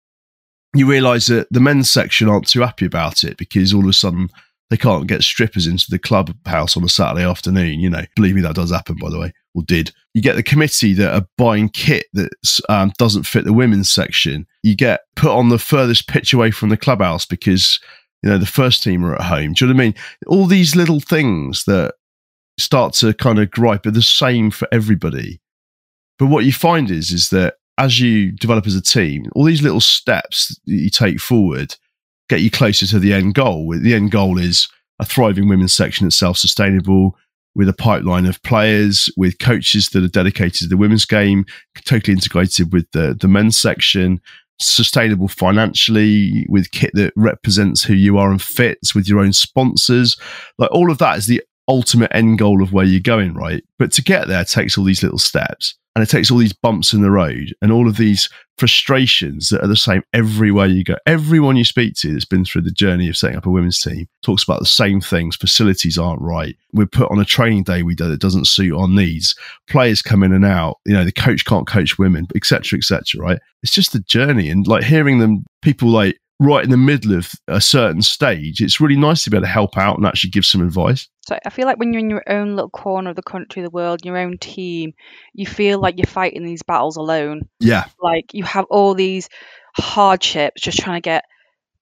[0.75, 3.93] you realize that the men's section aren't too happy about it because all of a
[3.93, 4.29] sudden
[4.71, 7.79] they can't get strippers into the clubhouse on a Saturday afternoon.
[7.79, 9.93] You know, believe me, that does happen, by the way, or did.
[10.15, 12.31] You get the committee that are buying kit that
[12.69, 14.45] um, doesn't fit the women's section.
[14.65, 17.79] You get put on the furthest pitch away from the clubhouse because,
[18.25, 19.53] you know, the first team are at home.
[19.53, 19.95] Do you know what I mean?
[20.27, 21.95] All these little things that
[22.59, 25.41] start to kind of gripe are the same for everybody.
[26.19, 29.63] But what you find is, is that as you develop as a team, all these
[29.63, 31.77] little steps that you take forward
[32.29, 33.75] get you closer to the end goal.
[33.77, 37.17] The end goal is a thriving women's section that's self sustainable,
[37.55, 41.45] with a pipeline of players, with coaches that are dedicated to the women's game,
[41.85, 44.21] totally integrated with the, the men's section,
[44.61, 50.17] sustainable financially, with kit that represents who you are and fits, with your own sponsors.
[50.59, 53.63] Like all of that is the ultimate end goal of where you're going, right?
[53.79, 55.77] But to get there takes all these little steps.
[55.99, 59.65] And it takes all these bumps in the road and all of these frustrations that
[59.65, 60.95] are the same everywhere you go.
[61.07, 64.07] Everyone you speak to that's been through the journey of setting up a women's team
[64.23, 65.35] talks about the same things.
[65.35, 66.55] Facilities aren't right.
[66.73, 69.35] We're put on a training day we do that doesn't suit our needs.
[69.69, 70.77] Players come in and out.
[70.87, 73.21] You know, the coach can't coach women, etc., etc.
[73.21, 73.41] right?
[73.65, 77.33] It's just the journey and like hearing them, people like right in the middle of
[77.49, 80.45] a certain stage, it's really nice to be able to help out and actually give
[80.45, 81.09] some advice.
[81.27, 83.71] So I feel like when you're in your own little corner of the country, the
[83.71, 84.95] world, your own team,
[85.35, 87.49] you feel like you're fighting these battles alone.
[87.61, 87.87] Yeah.
[88.01, 89.29] Like you have all these
[89.77, 91.25] hardships just trying to get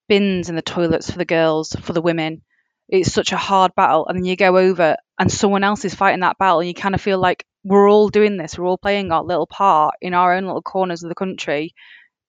[0.09, 2.43] bins in the toilets for the girls, for the women.
[2.89, 4.07] It's such a hard battle.
[4.07, 6.95] And then you go over and someone else is fighting that battle and you kind
[6.95, 8.59] of feel like we're all doing this.
[8.59, 11.75] We're all playing our little part in our own little corners of the country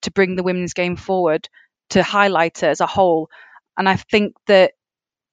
[0.02, 1.48] to bring the women's game forward
[1.90, 3.30] to highlight it as a whole.
[3.76, 4.72] And I think that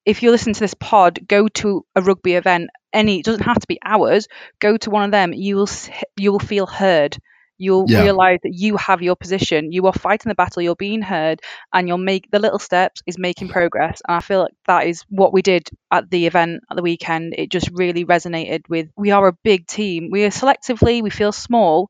[0.06, 2.70] if you listen to this pod, go to a rugby event.
[2.94, 4.28] Any it doesn't have to be ours.
[4.60, 5.34] Go to one of them.
[5.34, 5.70] You will
[6.16, 7.18] you will feel heard.
[7.58, 8.02] You'll Yeah.
[8.04, 9.72] realize that you have your position.
[9.72, 10.62] You are fighting the battle.
[10.62, 11.42] You're being heard,
[11.74, 14.02] and you'll make the little steps is making progress.
[14.08, 17.34] And I feel like that is what we did at the event at the weekend.
[17.38, 18.90] It just really resonated with.
[18.98, 20.10] We are a big team.
[20.12, 21.90] We are selectively we feel small,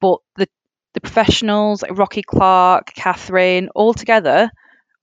[0.00, 0.48] but the
[0.94, 4.50] the professionals like Rocky Clark, Catherine, all together,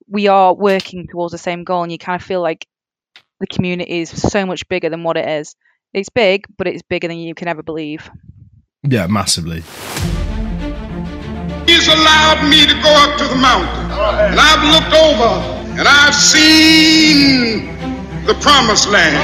[0.08, 1.82] we are working towards the same goal.
[1.82, 2.66] And you kind of feel like
[3.40, 5.54] the community is so much bigger than what it is.
[5.92, 8.10] It's big, but it's bigger than you can ever believe.
[8.82, 9.60] Yeah, massively.
[11.66, 13.90] He's allowed me to go up to the mountain.
[14.32, 17.66] And I've looked over and I've seen
[18.24, 19.16] the promised land.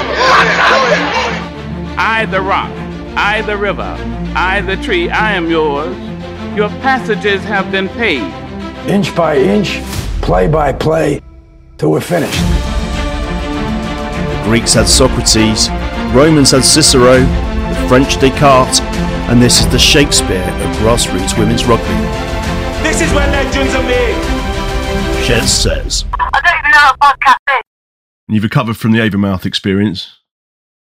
[1.98, 2.70] I, the rock,
[3.16, 3.96] I, the river,
[4.36, 5.96] I, the tree, I am yours.
[6.58, 8.20] Your passages have been paid.
[8.90, 9.80] Inch by inch,
[10.20, 11.22] play by play,
[11.76, 12.40] till we're finished.
[14.32, 15.68] The Greeks had Socrates,
[16.12, 18.80] Romans had Cicero, the French Descartes,
[19.30, 21.86] and this is the Shakespeare of grassroots women's rugby.
[22.82, 25.24] This is where legends are made.
[25.24, 26.06] Chez says.
[26.18, 27.62] I don't even know what podcast is.
[28.26, 30.18] And you've recovered from the Avonmouth experience.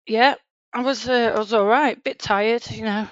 [0.07, 0.37] Yeah,
[0.73, 2.01] I was uh, I was all right.
[2.05, 3.09] Bit tired, you know.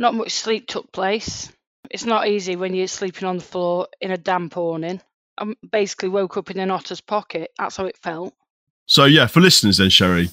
[0.00, 1.52] Not much sleep took place.
[1.92, 5.02] It's not easy when you're sleeping on the floor in a damp awning.
[5.38, 7.50] I basically woke up in an otter's pocket.
[7.58, 8.34] That's how it felt.
[8.86, 10.30] So yeah, for listeners then, Cherie,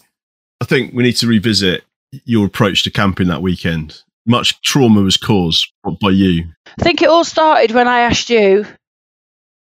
[0.62, 1.84] I think we need to revisit
[2.24, 4.02] your approach to camping that weekend.
[4.26, 6.46] Much trauma was caused by you.
[6.80, 8.66] I think it all started when I asked you,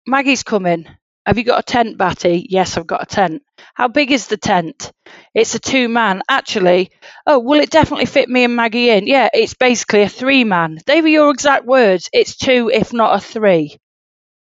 [0.06, 0.86] Maggie's coming.
[1.26, 2.46] Have you got a tent, Batty?
[2.48, 3.42] Yes, I've got a tent.
[3.74, 4.92] How big is the tent?
[5.38, 6.22] It's a two man.
[6.28, 6.90] Actually,
[7.24, 9.06] oh, will it definitely fit me and Maggie in?
[9.06, 10.80] Yeah, it's basically a three man.
[10.86, 12.10] They were your exact words.
[12.12, 13.76] It's two, if not a three.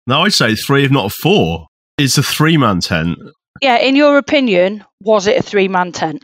[0.06, 1.66] Now I'd say three, if not a four.
[1.98, 3.18] It's a three man tent.
[3.60, 6.22] Yeah, in your opinion, was it a three man tent?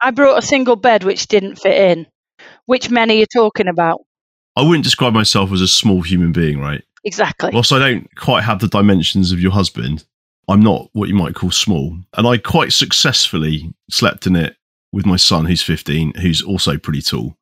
[0.00, 2.06] I brought a single bed which didn't fit in.
[2.64, 4.00] Which men are you talking about?
[4.56, 6.82] I wouldn't describe myself as a small human being, right?
[7.04, 7.50] Exactly.
[7.52, 10.04] Whilst I don't quite have the dimensions of your husband,
[10.48, 11.96] I'm not what you might call small.
[12.14, 14.56] And I quite successfully slept in it
[14.92, 17.36] with my son, who's 15, who's also pretty tall.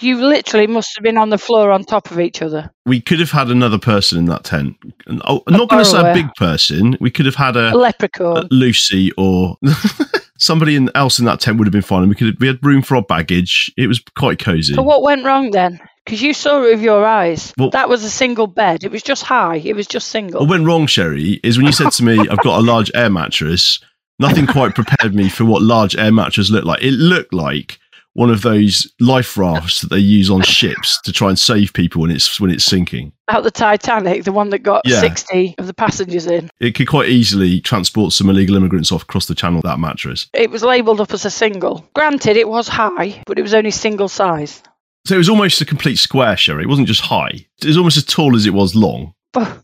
[0.00, 2.70] You literally must have been on the floor on top of each other.
[2.86, 4.76] We could have had another person in that tent.
[5.24, 6.96] Oh, I'm not going to say a big person.
[7.00, 8.38] We could have had a, A leprechaun.
[8.38, 9.56] a Lucy or
[10.38, 12.00] somebody in, else in that tent would have been fine.
[12.02, 13.70] And we could have, we had room for our baggage.
[13.76, 14.74] It was quite cozy.
[14.74, 15.78] But what went wrong then?
[16.04, 17.52] Because you saw it with your eyes.
[17.56, 18.84] Well- that was a single bed.
[18.84, 19.56] It was just high.
[19.56, 20.40] It was just single.
[20.40, 23.10] What went wrong, Cherie, is when you said to me, I've got a large air
[23.10, 23.78] mattress,
[24.18, 26.82] nothing quite prepared me for what large air mattress looked like.
[26.82, 27.78] It looked like
[28.14, 32.02] one of those life rafts that they use on ships to try and save people
[32.02, 33.10] when it's when it's sinking.
[33.30, 35.00] Out the Titanic, the one that got Yeah.
[35.00, 36.50] 60 of the passengers in.
[36.60, 40.26] It could quite easily transport some illegal immigrants off across the channel, that mattress.
[40.34, 41.88] It was labelled up as a single.
[41.94, 44.62] Granted, it was high, but it was only single size.
[45.04, 46.62] So it was almost a complete square, Cherie.
[46.62, 47.46] It wasn't just high.
[47.60, 49.14] It was almost as tall as it was long.
[49.34, 49.60] Oh,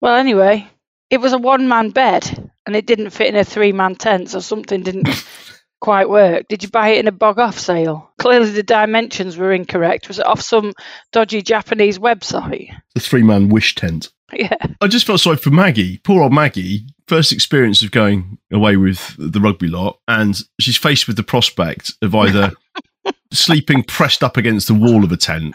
[0.00, 0.68] well, anyway,
[1.10, 4.30] it was a one man bed and it didn't fit in a three man tent,
[4.30, 5.08] so something didn't
[5.80, 6.46] quite work.
[6.48, 8.10] Did you buy it in a bog off sale?
[8.18, 10.08] Clearly, the dimensions were incorrect.
[10.08, 10.72] Was it off some
[11.12, 12.70] dodgy Japanese website?
[12.94, 14.10] The three man wish tent.
[14.32, 14.56] Yeah.
[14.80, 15.98] I just felt sorry for Maggie.
[15.98, 16.86] Poor old Maggie.
[17.06, 21.92] First experience of going away with the rugby lot, and she's faced with the prospect
[22.02, 22.52] of either
[23.32, 25.54] sleeping pressed up against the wall of a tent,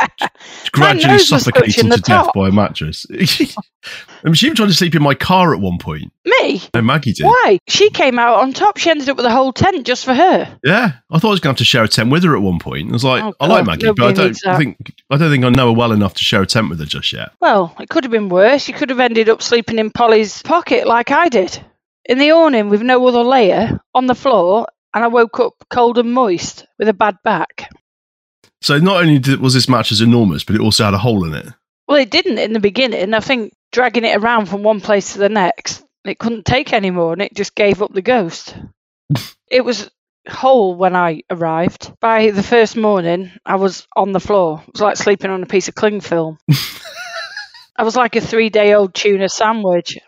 [0.72, 2.34] gradually suffocating to death top.
[2.34, 3.06] by a mattress.
[3.12, 6.12] I mean, she even tried to sleep in my car at one point.
[6.24, 6.60] Me?
[6.74, 7.24] No, Maggie did.
[7.24, 7.58] Why?
[7.68, 8.78] She came out on top.
[8.78, 10.58] She ended up with a whole tent just for her.
[10.64, 12.42] Yeah, I thought I was going to have to share a tent with her at
[12.42, 12.88] one point.
[12.88, 15.50] I was like, Oh, I like Maggie, but I don't think I don't think I
[15.50, 17.30] know her well enough to share a tent with her just yet.
[17.40, 18.66] Well, it could have been worse.
[18.66, 21.64] You could have ended up sleeping in Polly's pocket like I did.
[22.08, 24.66] In the awning with no other layer, on the floor,
[24.96, 27.70] and I woke up cold and moist with a bad back.
[28.62, 31.34] So not only did, was this mattress enormous, but it also had a hole in
[31.34, 31.46] it.
[31.86, 33.12] Well, it didn't in the beginning.
[33.12, 37.12] I think dragging it around from one place to the next, it couldn't take anymore
[37.12, 38.56] and it just gave up the ghost.
[39.50, 39.90] it was
[40.26, 41.92] whole when I arrived.
[42.00, 44.62] By the first morning, I was on the floor.
[44.66, 46.38] It was like sleeping on a piece of cling film.
[47.76, 49.98] I was like a three day old tuna sandwich.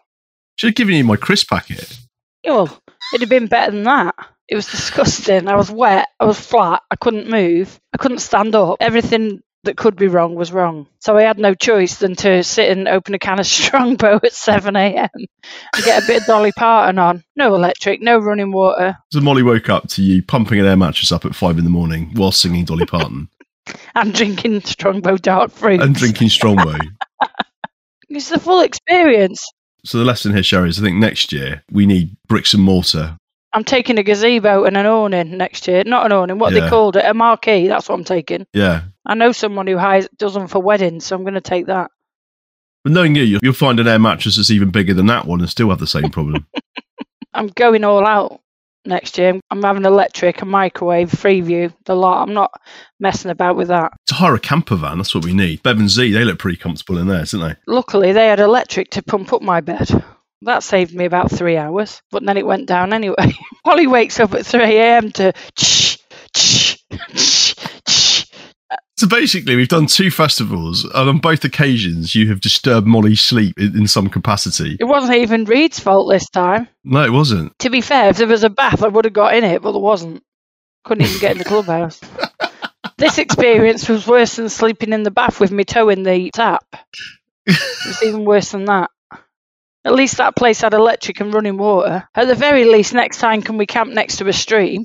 [0.57, 1.95] Should have given you my crisp packet.
[2.43, 2.81] Well,
[3.13, 4.15] it'd have been better than that.
[4.49, 5.47] It was disgusting.
[5.49, 6.09] I was wet.
[6.19, 6.83] I was flat.
[6.91, 7.79] I couldn't move.
[7.93, 8.79] I couldn't stand up.
[8.81, 10.87] Everything that could be wrong was wrong.
[11.01, 14.33] So I had no choice than to sit and open a can of Strongbow at
[14.33, 15.09] 7 a.m.
[15.15, 17.25] and get a bit of Dolly Parton on.
[17.37, 18.97] No electric, no running water.
[19.13, 21.71] So Molly woke up to you pumping an air mattress up at five in the
[21.71, 23.29] morning while singing Dolly Parton
[23.95, 25.83] and drinking Strongbow dark fruit.
[25.83, 26.79] and drinking Strongbow.
[28.11, 29.45] It's the full experience.
[29.85, 33.19] so the lesson here, Cherie, is I think next year we need bricks and mortar.
[33.53, 35.83] I'm taking a gazebo and an awning next year.
[35.85, 36.61] Not an awning, what Yeah.
[36.61, 37.67] they called it, a marquee.
[37.69, 38.47] That's what I'm taking.
[38.53, 38.83] Yeah.
[39.07, 41.91] I know someone who hires, does them for weddings, so I'm going to take that.
[42.85, 45.41] But knowing you, you'll- you'll find an air mattress that's even bigger than that one
[45.41, 46.47] and still have the same problem.
[47.35, 48.41] I'm going all out
[48.85, 49.39] next year.
[49.51, 52.23] I'm having electric, a microwave, Freeview, the lot.
[52.23, 52.51] I'm not
[53.01, 53.93] messing about with that.
[54.09, 55.63] to hire a camper van, that's what we need.
[55.63, 57.57] Bev and Z, they look pretty comfortable in there, don't they?
[57.67, 59.91] Luckily, they had electric to pump up my bed.
[60.43, 63.33] That saved me about three hours, but then it went down anyway.
[63.65, 65.11] Holly wakes up at 3 a.m.
[65.13, 65.99] to ch,
[66.33, 66.85] ch,
[67.17, 68.33] ch, ch.
[68.97, 73.57] So basically, we've done two festivals, and on both occasions, you have disturbed Molly's sleep
[73.59, 74.77] in, in some capacity.
[74.81, 76.67] It wasn't even Reed's fault this time.
[76.83, 77.57] No, it wasn't.
[77.61, 79.73] To be fair, if there was a bath, I would have got in it, but
[79.73, 80.25] there wasn't.
[80.85, 82.01] Couldn't even get in the clubhouse.
[82.99, 86.65] this experience was worse than sleeping in the bath with my toe in the tap.
[87.47, 88.91] It's even worse than that.
[89.89, 92.07] At least that place had electric and running water.
[92.15, 94.85] At the very least, next time, can we camp next to a stream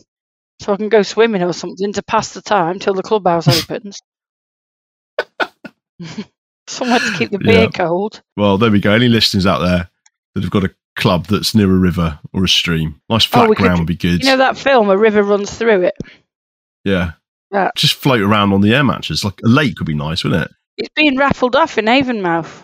[0.61, 3.99] so I can go swimming or something to pass the time till the clubhouse opens?
[6.67, 7.67] Somewhere to keep the beer Yeah.
[7.67, 8.21] cold.
[8.37, 8.93] Well, there we go.
[8.93, 9.89] Any listeners out there
[10.35, 13.45] that have got a club that's near a river or a stream, nice oh, flat
[13.47, 14.23] Oh, we could- ground would be good.
[14.23, 15.95] You know that film, A River Runs Through It?
[16.85, 17.11] yeah.
[17.51, 17.71] Yeah.
[17.75, 19.23] Just float around on the air matches.
[19.25, 20.51] Like a lake would be nice, wouldn't it?
[20.77, 22.63] It's being raffled off in Avonmouth.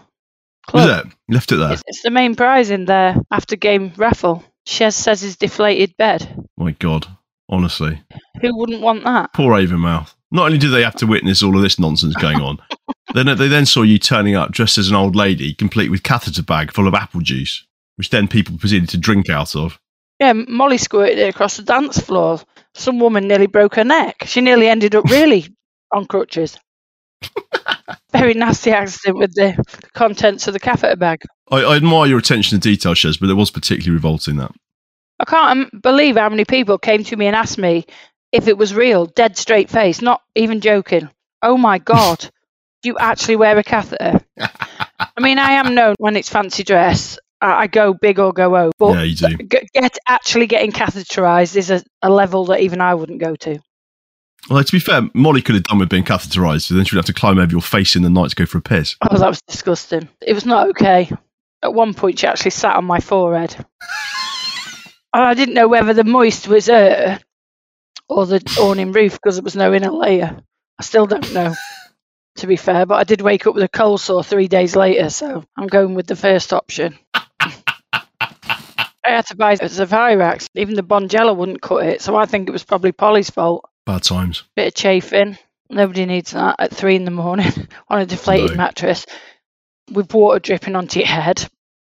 [0.73, 1.05] Was it?
[1.27, 1.73] You left it there.
[1.73, 4.43] It's, it's the main prize in their after game raffle.
[4.65, 6.45] Chez says his deflated bed.
[6.57, 7.07] My God.
[7.49, 7.99] Honestly.
[8.41, 9.33] Who wouldn't want that?
[9.33, 10.13] Poor Avonmouth.
[10.31, 12.59] Not only do they have to witness all of this nonsense going on,
[13.15, 16.43] then they then saw you turning up dressed as an old lady, complete with catheter
[16.43, 19.79] bag full of apple juice, which then people proceeded to drink out of.
[20.19, 22.39] Yeah, Molly squirted it across the dance floor.
[22.75, 24.23] Some woman nearly broke her neck.
[24.25, 25.47] She nearly ended up really
[25.91, 26.59] on crutches.
[28.11, 31.21] Very nasty accident with the contents of the catheter bag.
[31.51, 34.51] I, I admire your attention to detail, Chez, but it was particularly revolting that.
[35.19, 37.85] I can't um, believe how many people came to me and asked me
[38.31, 41.09] if it was real, dead straight face, not even joking.
[41.41, 42.19] Oh my God,
[42.81, 44.21] do you actually wear a catheter?
[44.39, 47.19] I mean, I am known when it's fancy dress.
[47.41, 48.71] I I go big or go home.
[48.77, 49.37] But yeah, you do.
[49.73, 53.59] get actually getting catheterized is a, a level that even I wouldn't go to.
[54.49, 56.99] Well, to be fair, Molly could have done with being catheterised, so then she would
[56.99, 58.95] have to climb over your face in the night to go for a piss.
[59.01, 60.09] Oh, that was disgusting.
[60.21, 61.11] It was not okay.
[61.61, 63.55] At one point, she actually sat on my forehead.
[65.13, 67.19] I didn't know whether the moist was her
[68.07, 70.39] or the awning roof because there was no inner layer.
[70.79, 71.53] I still don't know,
[72.37, 75.09] to be fair, but I did wake up with a cold sore three days later,
[75.09, 76.97] so I'm going with the first option.
[77.13, 77.23] I
[79.03, 80.47] had to buy a Zovirax.
[80.55, 83.68] Even the Bonjela wouldn't cut it, so I think it was probably Polly's fault.
[83.89, 84.43] Bad times.
[84.55, 85.35] Bit of chafing.
[85.67, 87.51] Nobody needs that at three in the morning
[87.89, 88.57] on a deflated No.
[88.57, 89.07] mattress
[89.91, 91.49] with water dripping onto your head.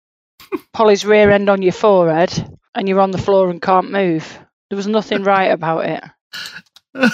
[0.73, 2.33] Polly's rear end on your forehead,
[2.77, 4.39] and you're on the floor and can't move.
[4.69, 5.85] There was nothing right about
[6.95, 7.11] it.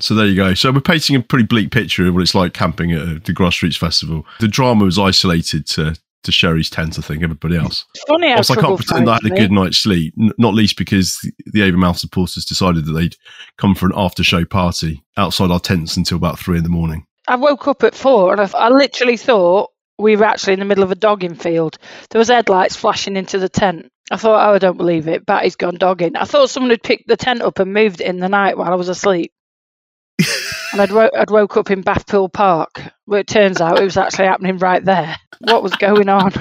[0.00, 0.52] So there you go.
[0.52, 3.78] So we're painting a pretty bleak picture of what it's like camping at the Grassroots
[3.78, 4.26] Festival.
[4.40, 7.84] The drama was isolated to, to Cherie's tent, I think, everybody else.
[8.06, 11.60] Funny I can't pretend I had a good night's sleep, n- not least because the
[11.60, 13.16] Avonmouth supporters decided that they'd
[13.56, 17.06] come for an after show party outside our tents until about three in the morning.
[17.28, 20.64] I woke up at four, and I, I literally thought we were actually in the
[20.64, 21.78] middle of a dogging field.
[22.10, 23.90] There was headlights flashing into the tent.
[24.10, 25.26] I thought, oh, I don't believe it.
[25.26, 26.16] Batty's gone dogging.
[26.16, 28.72] I thought someone had picked the tent up and moved it in the night while
[28.72, 29.32] I was asleep.
[30.72, 33.96] and I'd, wo- I'd woke up in Bathpool Park, where it turns out it was
[33.96, 35.16] actually happening right there.
[35.40, 36.32] What was going on?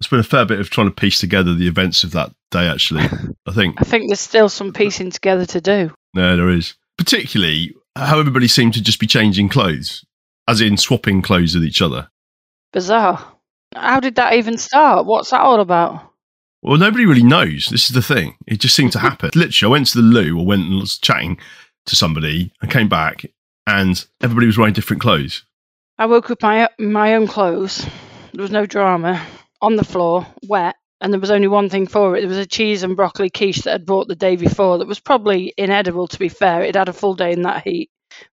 [0.00, 2.68] It's been a fair bit of trying to piece together the events of that day,
[2.68, 3.04] actually.
[3.46, 3.76] I think.
[3.78, 5.90] I think there's still some piecing together to do.
[6.14, 6.74] No, there is.
[6.98, 10.04] Particularly how everybody seemed to just be changing clothes,
[10.46, 12.08] as in swapping clothes with each other.
[12.72, 13.24] Bizarre.
[13.74, 15.06] How did that even start?
[15.06, 16.12] What's that all about?
[16.62, 17.68] Well, nobody really knows.
[17.70, 18.36] This is the thing.
[18.46, 19.30] It just seemed to happen.
[19.34, 21.38] Literally, I went to the loo or went and was chatting
[21.86, 23.26] to somebody and came back
[23.66, 25.44] and everybody was wearing different clothes.
[25.98, 27.86] I woke up my my own clothes.
[28.32, 29.24] There was no drama
[29.62, 32.20] on the floor, wet, and there was only one thing for it.
[32.20, 35.00] There was a cheese and broccoli quiche that I'd bought the day before that was
[35.00, 36.08] probably inedible.
[36.08, 37.90] To be fair, it had a full day in that heat,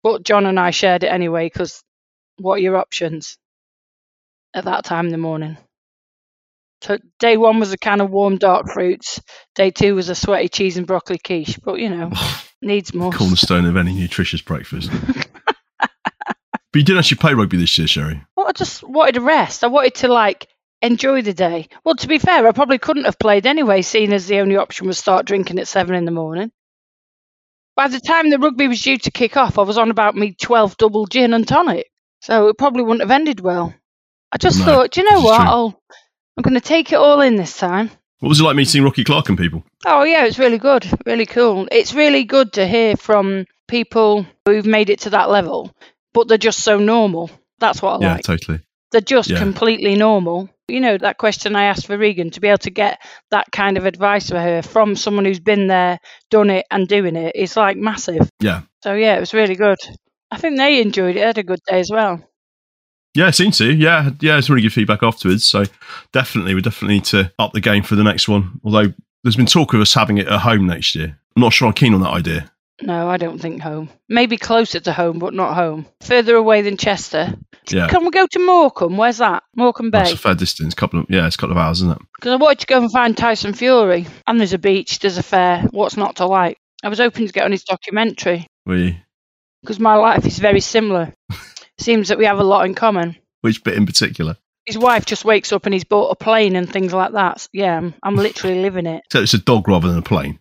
[0.04, 1.84] but John and I shared it anyway because
[2.38, 3.38] what are your options
[4.54, 5.58] at that time in the morning?
[6.82, 9.20] So day one was a can of warm dark fruits.
[9.56, 11.60] Day two was a sweaty cheese and broccoli quiche.
[11.64, 12.12] But you know,
[12.62, 13.12] needs more.
[13.12, 14.92] Cornerstone of any nutritious breakfast.
[15.80, 18.24] but you didn't actually play rugby this year, Cherie.
[18.36, 19.64] Well, I just wanted a rest.
[19.64, 20.48] I wanted to like
[20.82, 21.68] enjoy the day.
[21.84, 24.86] Well, to be fair, I probably couldn't have played anyway, seeing as the only option
[24.88, 26.52] was start drinking at seven in the morning.
[27.76, 30.34] By the time the rugby was due to kick off, I was on about me
[30.40, 31.88] 12 double gin and tonic.
[32.22, 33.74] So it probably wouldn't have ended well.
[34.32, 35.38] I just No, thought, do you know what?
[35.38, 35.46] true.
[35.48, 35.82] I'll,
[36.38, 37.90] I'm going to take it all in this time.
[38.20, 39.64] What was it like meeting Rocky Clark and people?
[39.86, 41.68] Oh yeah, it's really good, really cool.
[41.72, 45.76] It's really good to hear from people who've made it to that level,
[46.14, 47.30] but they're just so normal.
[47.60, 48.28] That's what I yeah, like.
[48.28, 48.60] Yeah, totally.
[48.92, 49.40] They're just Yeah.
[49.40, 50.50] completely normal.
[50.68, 53.00] You know, that question I asked for Regan to be able to get
[53.32, 57.16] that kind of advice for her from someone who's been there, done it, and doing
[57.16, 58.30] it is like massive.
[58.40, 58.62] Yeah.
[58.84, 59.78] So yeah, it was really good.
[60.32, 61.20] I think they enjoyed it.
[61.20, 62.27] They had a good day as well.
[63.18, 63.74] Yeah, it seemed to.
[63.74, 65.44] Yeah, yeah, it's really good feedback afterwards.
[65.44, 65.64] So
[66.12, 68.62] definitely, we definitely need to up the game for the next one.
[68.64, 68.94] Although
[69.24, 71.18] there's been talk of us having it at home next year.
[71.36, 72.52] I'm not sure I'm keen on that idea.
[72.84, 73.90] No, I don't think home.
[74.08, 75.88] Maybe closer to home, but not home.
[76.02, 77.34] Further away than Chester.
[77.72, 78.98] Yeah, Can we go to Morecambe?
[78.98, 79.42] Where's that?
[79.56, 80.14] Morecambe that's Bay.
[80.14, 80.76] a fair distance.
[80.76, 82.02] Couple of yeah, it's a couple of hours, isn't it?
[82.18, 84.06] Because I wanted to go and find Tyson Fury.
[84.28, 85.64] And there's a beach, there's a fair.
[85.72, 86.60] What's not to like?
[86.84, 89.02] I was hoping to get on his documentary We
[89.64, 91.12] because my life is very similar.
[91.80, 93.16] Seems that we have a lot in common.
[93.42, 94.38] which bit in particular?
[94.66, 97.48] His wife just wakes up and he's bought a plane and things like that.
[97.54, 99.04] Yeah, I'm, I'm literally living it.
[99.12, 100.40] So it's a dog rather than a plane.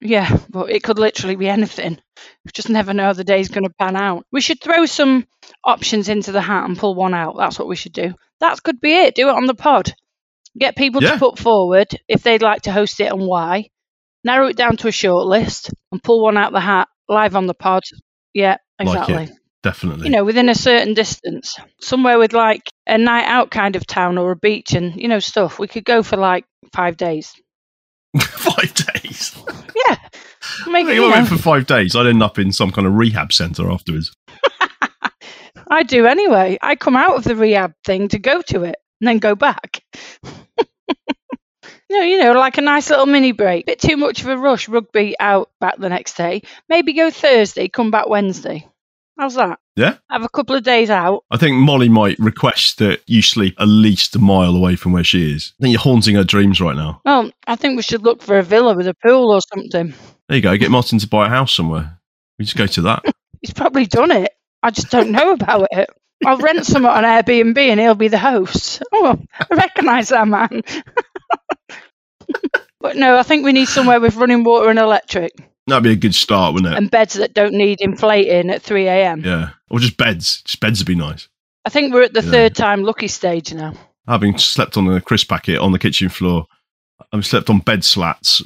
[0.00, 1.98] Yeah, but it could literally be anything.
[2.44, 4.24] You just never know how the day's going to pan out.
[4.30, 5.26] We should throw some
[5.64, 7.36] options into the hat and pull one out.
[7.36, 8.14] That's what we should do.
[8.40, 9.16] That could be it.
[9.16, 9.92] Do it on the pod.
[10.56, 11.12] Get people Yeah.
[11.14, 13.68] to put forward if they'd like to host it and why.
[14.24, 17.46] Narrow it down to a short list and pull one out the hat live on
[17.46, 17.82] the pod.
[18.32, 19.14] Yeah, exactly.
[19.14, 19.30] Like
[19.68, 20.06] definitely.
[20.06, 24.16] You know, within a certain distance, somewhere with like a night out kind of town
[24.16, 25.58] or a beach and, you know, stuff.
[25.58, 27.34] We could go for like five days.
[28.20, 29.36] five days.
[29.86, 29.96] Yeah.
[30.68, 32.70] Make If it, I you went know, for five days, I'd end up in some
[32.70, 34.12] kind of rehab centre afterwards.
[35.70, 36.56] I do anyway.
[36.62, 39.82] I come out of the rehab thing to go to it and then go back.
[41.90, 43.66] no, you know, like a nice little mini break.
[43.66, 44.66] Bit too much of a rush.
[44.66, 46.40] Rugby out back the next day.
[46.70, 48.66] Maybe go Thursday, come back Wednesday.
[49.18, 49.58] How's that?
[49.74, 49.96] Yeah.
[50.10, 51.24] Have a couple of days out.
[51.32, 55.02] I think Molly might request that you sleep at least a mile away from where
[55.02, 55.54] she is.
[55.58, 57.00] I think you're haunting her dreams right now.
[57.04, 59.92] Well, I think we should look for a villa with a pool or something.
[60.28, 60.56] There you go.
[60.56, 61.98] Get Martin to buy a house somewhere.
[62.38, 63.02] We just go to that.
[63.42, 64.32] He's probably done it.
[64.62, 65.90] I just don't know about it.
[66.24, 68.82] I'll rent some on Airbnb and he'll be the host.
[68.92, 70.62] Oh, I recognise that man.
[72.80, 75.32] but no, I think we need somewhere with running water and electric
[75.68, 76.76] That'd be a good start, wouldn't it?
[76.76, 79.22] and beds that don't need inflating at 3 a.m.
[79.24, 79.50] yeah.
[79.70, 80.42] Or just beds.
[80.42, 81.28] Just beds would be nice.
[81.64, 82.30] I think we're at the Yeah.
[82.30, 83.74] third time lucky stage now.
[84.06, 86.46] Having slept on a crisp packet on the kitchen floor,
[87.12, 88.40] I've slept on bed slats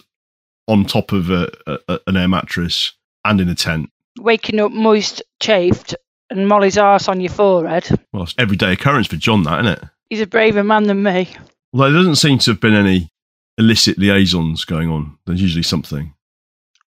[0.66, 1.50] on top of a,
[1.88, 2.92] a, an air mattress
[3.24, 3.90] and in a tent.
[4.18, 5.94] Waking up moist, chafed,
[6.30, 7.88] and Molly's arse on your forehead.
[8.12, 9.84] Well, it's everyday occurrence for John, that, isn't it?
[10.10, 11.28] He's a braver man than me.
[11.72, 13.10] Although there doesn't seem to have been any
[13.58, 15.16] illicit liaisons going on.
[15.26, 16.12] There's usually something.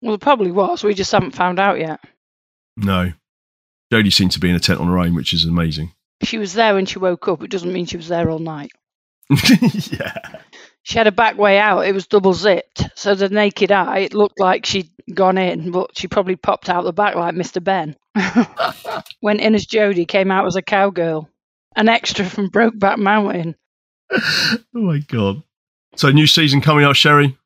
[0.02, 0.84] Well, there probably was.
[0.84, 2.00] We just haven't found out yet.
[2.76, 3.14] No.
[3.92, 5.94] Jodie seemed to be in a tent on her own, which is amazing.
[6.24, 7.44] She was there when she woke up.
[7.44, 8.72] It doesn't mean she was there all night.
[9.92, 10.18] yeah.
[10.84, 11.82] She had a back way out.
[11.86, 12.84] It was double zipped.
[12.96, 16.84] So the naked eye, it looked like she'd gone in, but she probably popped out
[16.84, 17.64] the back like Mr.
[17.64, 17.96] Benn.
[19.22, 21.30] Went in as Jodie, came out as a cowgirl.
[21.76, 23.56] An extra from Brokeback Mountain.
[24.76, 25.44] Oh my god.
[25.96, 27.38] So new season coming up, Cherie.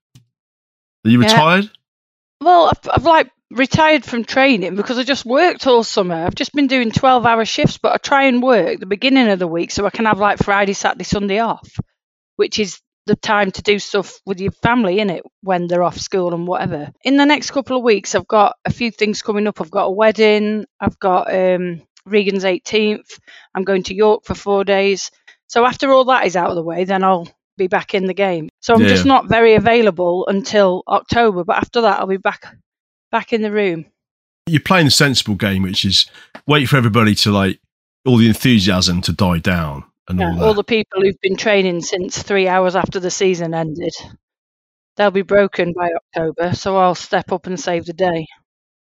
[1.06, 1.26] Are you Yeah.
[1.28, 1.72] retired?
[2.42, 6.16] Well, I've, I've like retired from training because I just worked all summer.
[6.16, 9.40] I've just been doing 12 hour shifts, but I try and work the beginning of
[9.40, 11.70] the week so I can have like Friday, Saturday, Sunday off,
[12.38, 15.98] which is the time to do stuff with your family in it when they're off
[16.00, 16.92] school and whatever.
[17.04, 19.62] In the next couple of weeks, I've got a few things coming up.
[19.62, 23.20] I've got a wedding, I've got um, Regan's 18th,
[23.54, 25.12] I'm going to York for four days.
[25.48, 27.28] So after all that is out of the way, then I'll
[27.62, 28.50] be back in the game.
[28.60, 28.88] So I'm Yeah.
[28.90, 32.56] just not very available until October, but after that, I'll be back
[33.12, 33.86] back in the room.
[34.48, 36.06] You're playing the sensible game, which is
[36.48, 37.60] wait for everybody to like
[38.06, 40.46] all the enthusiasm to die down and Yeah, all that.
[40.48, 43.94] all the people who've been training since three hours after the season ended,
[44.98, 46.54] they'll be broken by October.
[46.56, 48.28] So I'll step up and save the day.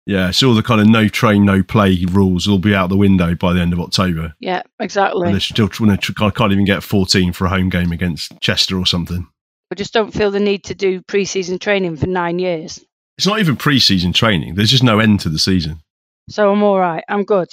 [0.07, 2.97] Yeah, so all the kind of no train, no play rules will be out the
[2.97, 4.35] window by the end of October.
[4.39, 5.27] Yeah, exactly.
[5.27, 8.41] And they're still trying to I can't even get 14 for a home game against
[8.41, 9.27] Chester or something.
[9.73, 12.85] I just don't feel the need to do pre-season training for nine years.
[13.19, 14.55] It's not even pre-season training.
[14.55, 15.81] There's just no end to the season.
[16.29, 17.03] So I'm all right.
[17.09, 17.49] I'm good.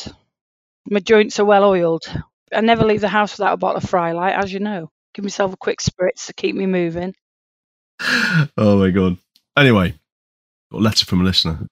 [0.86, 2.04] My joints are well oiled.
[2.54, 4.92] I never leave the house without a bottle of Fry Light, as you know.
[5.16, 7.16] Give myself a quick spritz to keep me moving.
[8.58, 9.18] oh my god.
[9.58, 9.96] Anyway,
[10.72, 11.68] got a letter from a listener.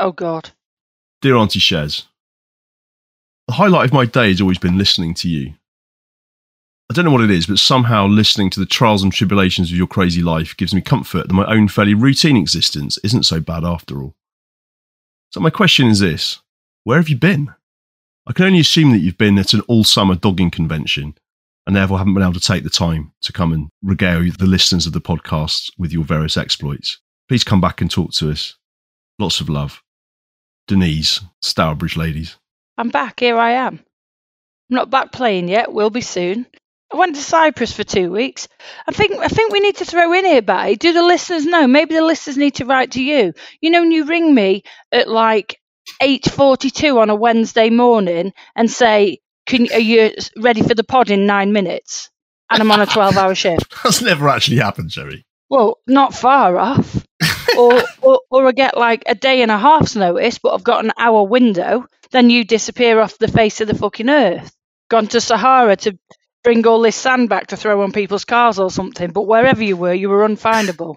[0.00, 0.50] Oh God.
[1.20, 2.04] Dear Auntie Chez,
[3.46, 5.52] the highlight of my day has always been listening to you.
[6.88, 9.76] I don't know what it is, but somehow listening to the trials and tribulations of
[9.76, 13.62] your crazy life gives me comfort that my own fairly routine existence isn't so bad
[13.62, 14.14] after all.
[15.32, 16.40] So, my question is this
[16.84, 17.52] Where have you been?
[18.26, 21.14] I can only assume that you've been at an all summer dogging convention
[21.66, 24.86] and therefore haven't been able to take the time to come and regale the listeners
[24.86, 27.00] of the podcast with your various exploits.
[27.28, 28.56] Please come back and talk to us.
[29.18, 29.82] Lots of love.
[30.68, 32.36] Denise, Stourbridge ladies.
[32.78, 33.20] I'm back.
[33.20, 33.74] Here I am.
[34.70, 35.72] I'm not back playing yet.
[35.72, 36.46] Will be soon.
[36.92, 38.48] I went to Cyprus for two weeks.
[38.86, 40.76] I think I think we need to throw in here, Batty.
[40.76, 41.66] Do the listeners know?
[41.66, 43.32] Maybe the listeners need to write to you.
[43.60, 45.60] You know, when you ring me at like
[46.02, 51.10] eight forty-two on a Wednesday morning and say, "Can are you ready for the pod
[51.10, 52.10] in nine minutes?"
[52.50, 53.72] And I'm on a twelve-hour shift.
[53.84, 55.24] That's never actually happened, Jerry.
[55.48, 57.06] Well, not far off.
[57.56, 60.84] or, or or I get like a day and a half's notice, but I've got
[60.84, 61.86] an hour window.
[62.12, 64.54] Then you disappear off the face of the fucking earth.
[64.88, 65.98] Gone to Sahara to
[66.42, 69.10] bring all this sand back to throw on people's cars or something.
[69.10, 70.96] But wherever you were, you were unfindable.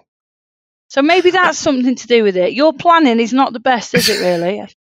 [0.88, 2.52] So maybe that's something to do with it.
[2.52, 4.66] Your planning is not the best, is it really?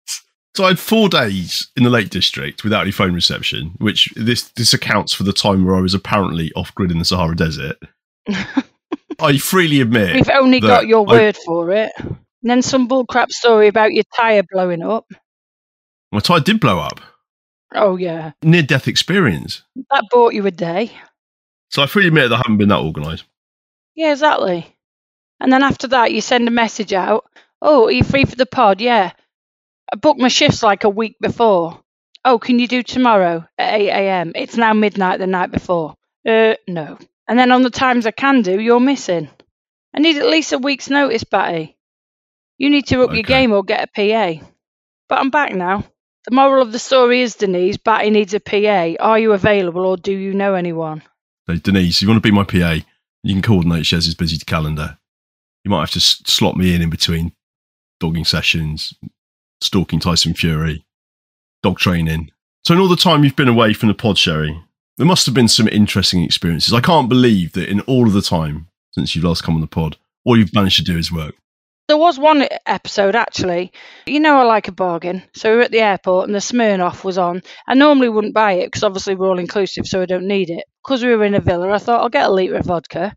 [0.56, 4.44] So I had four days in the Lake District without any phone reception, which this
[4.50, 7.78] this accounts for the time where I was apparently off grid in the Sahara Desert.
[9.20, 11.92] I freely admit We've only got your I- word for it.
[12.44, 15.06] And then some bullcrap story about your tyre blowing up.
[16.12, 17.00] my tyre did blow up.
[17.74, 18.34] Oh, yeah.
[18.44, 19.64] Near death experience.
[19.90, 20.92] That bought you a day.
[21.70, 23.24] So I freely admit that I haven't been that organised.
[23.96, 24.68] Yeah, exactly.
[25.40, 27.26] And then after that, you send a message out.
[27.62, 28.82] Oh, are you free for the pod?
[28.82, 29.12] Yeah.
[29.92, 31.80] I booked my shifts like a week before.
[32.26, 34.32] Oh, can you do tomorrow at 8 a.m.?
[34.36, 35.96] It's now midnight the night before.
[36.28, 36.98] Uh, no.
[37.28, 39.30] And then on the times I can do, you're missing.
[39.96, 41.78] I need at least a week's notice, Batty.
[42.64, 44.46] You need to up your game or get a PA.
[45.10, 45.84] But I'm back now.
[46.26, 48.96] The moral of the story is, Denise, Batty needs a PA.
[49.02, 51.02] Are you available or do you know anyone?
[51.46, 52.78] So Denise, if you want to be my PA,
[53.24, 54.98] you can coordinate Chez's busy calendar.
[55.66, 57.34] You might have to s- slot me in in between
[58.00, 58.94] dogging sessions,
[59.60, 60.86] stalking Tyson Fury,
[61.64, 62.32] dog training.
[62.66, 64.58] So in all the time you've been away from the pod, Cherie,
[64.98, 66.74] there must have been some interesting experiences.
[66.74, 69.68] I can't believe that in all of the time since you've last come on the
[69.68, 71.36] pod, all you've managed to do is work.
[71.88, 73.74] There was one episode actually.
[74.06, 75.24] You know, I like a bargain.
[75.34, 77.42] So we were at the airport and the Smirnoff was on.
[77.68, 80.64] I normally wouldn't buy it because obviously we're all inclusive, so I don't need it.
[80.84, 83.14] Because we were in a villa, I thought I'll get a litre of vodka.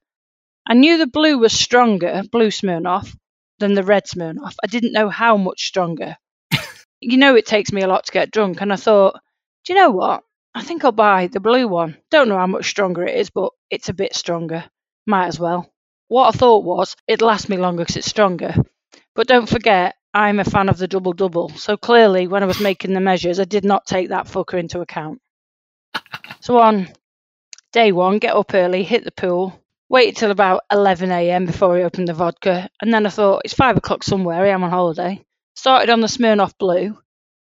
[0.68, 3.14] I knew the blue was stronger, blue Smirnoff,
[3.60, 4.54] than the red Smirnoff.
[4.62, 6.16] I didn't know how much stronger.
[7.00, 9.20] you know, it takes me a lot to get drunk, and I thought,
[9.64, 10.24] do you know what?
[10.54, 11.98] I think I'll buy the blue one.
[12.10, 14.64] Don't know how much stronger it is, but it's a bit stronger.
[15.06, 15.70] Might as well.
[16.09, 18.54] What I thought was it'd last me longer because it's stronger.
[19.14, 21.48] But don't forget, I'm a fan of the double double.
[21.50, 24.80] So clearly, when I was making the measures, I did not take that fucker into
[24.80, 25.20] account.
[26.40, 26.88] So on
[27.72, 31.46] day one, get up early, hit the pool, wait till about 11 a.m.
[31.46, 34.44] before I opened the vodka, and then I thought it's five o'clock somewhere.
[34.44, 35.24] I am on holiday.
[35.57, 36.96] Started on the Smirnoff Blue,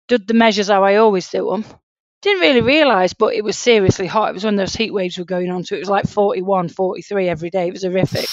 [0.06, 1.64] did the measures how I always do them.
[2.22, 4.30] Didn't really realise, but it was seriously hot.
[4.30, 7.28] It was when those heat waves were going on, so it was like 41, 43
[7.28, 7.66] every day.
[7.66, 8.28] It was horrific.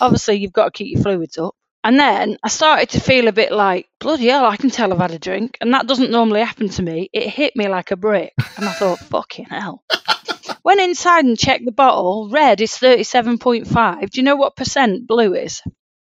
[0.00, 1.54] Obviously, you've got to keep your fluids up.
[1.84, 5.00] And then I started to feel a bit like, bloody hell, I can tell I've
[5.00, 5.56] had a drink.
[5.60, 7.08] And that doesn't normally happen to me.
[7.12, 8.34] It hit me like a brick.
[8.56, 9.82] And I thought, fucking hell.
[10.64, 12.28] Went inside and checked the bottle.
[12.30, 14.10] Red is 37.5.
[14.10, 15.60] Do you know what percent blue is?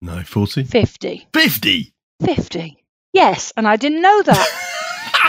[0.02, 0.64] No, 40?
[0.64, 1.28] 50.
[1.34, 1.94] 50?
[2.26, 2.84] 50.
[3.14, 4.66] Yes, and I didn't know that.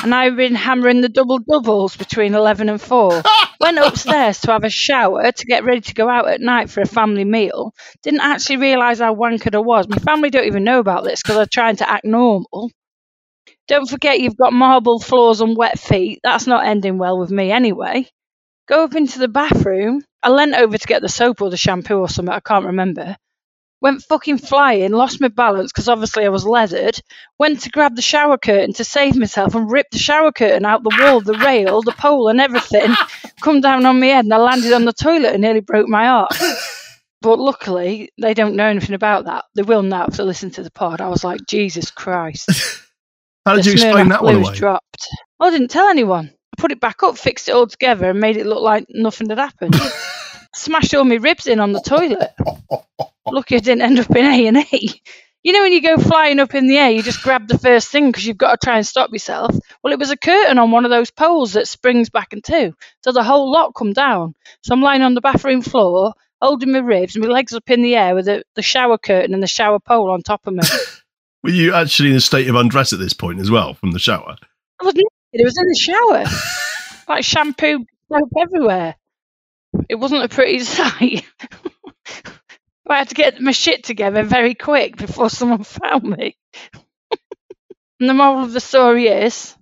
[0.02, 3.22] and I've been hammering the double doubles between 11 and 4.
[3.60, 6.80] Went upstairs to have a shower to get ready to go out at night for
[6.80, 7.72] a family meal.
[8.02, 9.88] Didn't actually realise how wankered I was.
[9.88, 12.70] My family don't even know about this because I'm trying to act normal.
[13.68, 16.20] Don't forget you've got marble floors and wet feet.
[16.22, 18.06] That's not ending well with me anyway.
[18.68, 20.02] Go up into the bathroom.
[20.22, 22.34] I leant over to get the soap or the shampoo or something.
[22.34, 23.16] I can't remember
[23.80, 27.00] went fucking flying, lost my balance because obviously I was leathered,
[27.38, 30.82] went to grab the shower curtain to save myself and ripped the shower curtain out
[30.82, 32.94] the wall, the rail, the pole, and everything.
[33.42, 36.06] Come down on my head and I landed on the toilet and nearly broke my
[36.06, 36.32] heart.
[37.22, 39.44] But luckily, they don't know anything about that.
[39.54, 41.00] They will now if they listen to the pod.
[41.00, 42.48] I was like, Jesus Christ.
[43.46, 44.54] How did the you explain that one away?
[44.54, 45.08] dropped.
[45.40, 46.28] I didn't tell anyone.
[46.30, 49.28] I put it back up, fixed it all together, and made it look like nothing
[49.30, 49.76] had happened.
[50.54, 52.30] Smashed all my ribs in on the toilet.
[53.32, 55.00] Lucky I didn't end up in A and E.
[55.42, 57.88] You know when you go flying up in the air, you just grab the first
[57.88, 59.56] thing because you've got to try and stop yourself.
[59.82, 62.74] Well, it was a curtain on one of those poles that springs back in two,
[63.02, 64.34] so the whole lot come down.
[64.62, 66.12] So I'm lying on the bathroom floor,
[66.42, 69.32] holding my ribs, and my legs up in the air with the, the shower curtain
[69.32, 70.62] and the shower pole on top of me.
[71.42, 73.98] Were you actually in a state of undress at this point as well from the
[73.98, 74.36] shower?
[74.78, 75.08] I was naked.
[75.32, 76.24] It was in the shower,
[77.08, 78.96] like shampoo soap everywhere.
[79.88, 81.24] It wasn't a pretty sight.
[82.90, 86.36] I had to get my shit together very quick before someone found me.
[88.00, 89.54] and the moral of the story is,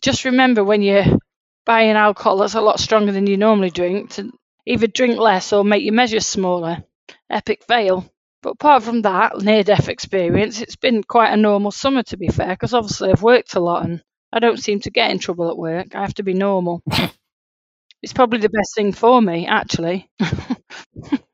[0.00, 1.18] just remember when you're
[1.64, 4.32] buying alcohol that's a lot stronger than you normally drink to
[4.66, 6.84] either drink less or make your measures smaller.
[7.30, 8.06] Epic fail.
[8.42, 12.28] But apart from that near death experience, it's been quite a normal summer to be
[12.28, 15.48] fair, because obviously I've worked a lot and I don't seem to get in trouble
[15.50, 15.94] at work.
[15.94, 16.82] I have to be normal.
[18.02, 20.10] it's probably the best thing for me, actually.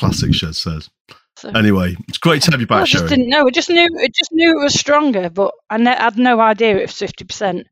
[0.00, 0.90] Classic, Shed says.
[1.36, 3.08] So- Anyway, it's great to have you back, I just Cherie.
[3.10, 3.46] didn't know.
[3.46, 3.86] I just knew.
[4.02, 7.24] I just knew it was stronger, but I ne- had no idea it was fifty
[7.24, 7.66] percent.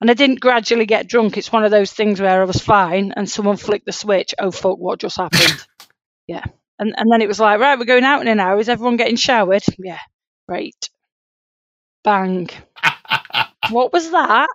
[0.00, 1.36] And I didn't gradually get drunk.
[1.36, 4.34] It's one of those things where I was fine, and someone flicked the switch.
[4.38, 4.78] Oh fuck!
[4.78, 5.66] What just happened?
[6.26, 6.44] yeah.
[6.78, 8.58] And and then it was like, right, we're going out in an hour.
[8.58, 9.62] Is everyone getting showered?
[9.78, 10.00] Yeah.
[10.48, 10.90] Great.
[12.02, 12.48] Bang.
[13.70, 14.48] what was that?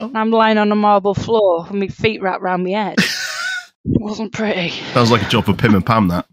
[0.00, 0.06] Oh.
[0.06, 2.98] And I'm lying on a marble floor with my feet wrapped round my head.
[3.92, 4.70] it wasn't pretty.
[4.92, 6.26] Sounds like a job for Pim and Pam, that.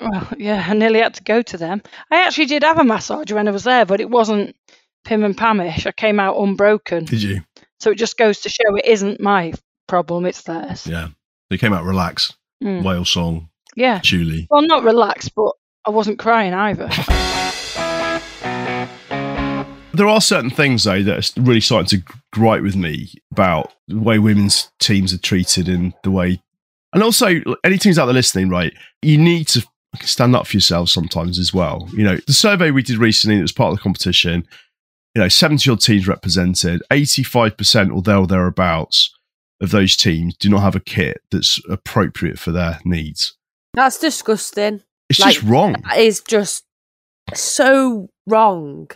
[0.00, 1.82] Well, yeah, I nearly had to go to them.
[2.10, 4.56] I actually did have a massage when I was there, but it wasn't
[5.04, 5.86] Pim and Pamish.
[5.86, 7.04] I came out unbroken.
[7.04, 7.42] Did you?
[7.80, 9.52] So it just goes to show it isn't my
[9.86, 10.86] problem, it's theirs.
[10.86, 11.08] Yeah.
[11.50, 12.36] They came out relaxed.
[12.62, 12.82] Mm.
[12.82, 13.50] Whale song.
[13.76, 14.00] Yeah.
[14.00, 14.46] Julie.
[14.50, 15.52] Well, not relaxed, but
[15.84, 16.88] I wasn't crying either.
[19.94, 23.98] There are certain things, though, that are really starting to gripe with me about the
[23.98, 26.42] way women's teams are treated and the way.
[26.92, 28.72] And also, any teams out there listening, right,
[29.02, 29.66] you need to
[30.02, 31.88] stand up for yourselves sometimes as well.
[31.92, 34.46] You know, the survey we did recently that was part of the competition,
[35.14, 39.14] you know, 70 odd teams represented, 85% or there or thereabouts
[39.60, 43.36] of those teams do not have a kit that's appropriate for their needs.
[43.74, 44.82] That's disgusting.
[45.08, 45.76] It's just wrong.
[45.84, 46.64] That is just
[47.34, 48.90] so wrong.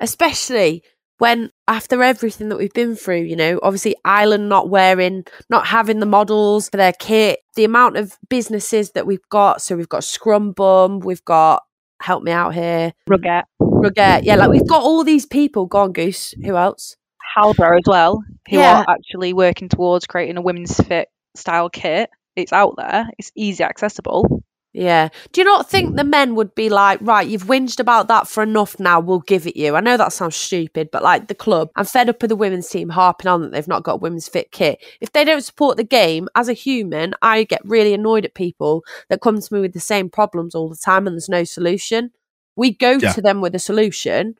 [0.00, 0.82] Especially
[1.18, 6.00] when after everything that we've been through, you know, obviously Ireland not wearing, not having
[6.00, 9.60] the models for their kit, the amount of businesses that we've got.
[9.60, 11.62] So we've got Scrum Bum, we've got
[12.00, 12.94] help me out here.
[13.08, 13.42] Ruggett.
[13.60, 14.22] Ruggett.
[14.24, 15.66] Yeah, like we've got all these people.
[15.66, 16.34] Go on, Goose.
[16.42, 16.96] Who else?
[17.36, 18.78] Halbro as well, who Yeah.
[18.80, 22.08] are actually working towards creating a women's fit style kit.
[22.34, 23.10] It's out there.
[23.18, 24.42] It's easy accessible.
[24.72, 25.08] Yeah.
[25.32, 28.44] Do you not think the men would be like, right, you've whinged about that for
[28.44, 29.74] enough now, we'll give it you?
[29.74, 32.68] I know that sounds stupid, but like the club, I'm fed up with the women's
[32.68, 34.80] team harping on that they've not got a women's fit kit.
[35.00, 38.84] If they don't support the game, as a human, I get really annoyed at people
[39.08, 42.12] that come to me with the same problems all the time and there's no solution.
[42.54, 43.12] We go Yeah.
[43.12, 44.36] to them with a solution,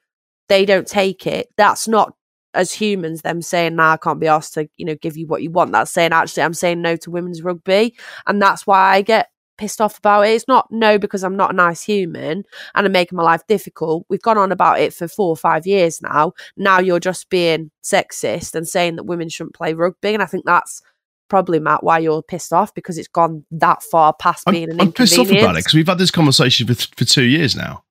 [0.49, 1.49] they don't take it.
[1.57, 2.15] That's not
[2.55, 5.41] as humans them saying nah I can't be asked to you know give you what
[5.41, 9.03] you want that's saying actually I'm saying no to women's rugby and that's why I
[9.03, 9.29] get
[9.61, 10.31] pissed off about it.
[10.31, 12.45] It's not no because I'm not a nice human
[12.75, 14.07] and I'm making my life difficult.
[14.09, 16.33] We've gone on about it for four or five years now.
[16.57, 20.15] Now you're just being sexist and saying that women shouldn't play rugby.
[20.15, 20.81] And I think that's
[21.29, 24.93] probably Matt why you're pissed off because it's gone that far past being an I'm
[24.93, 27.85] pissed off about it because we've had this conversation for, for two years now.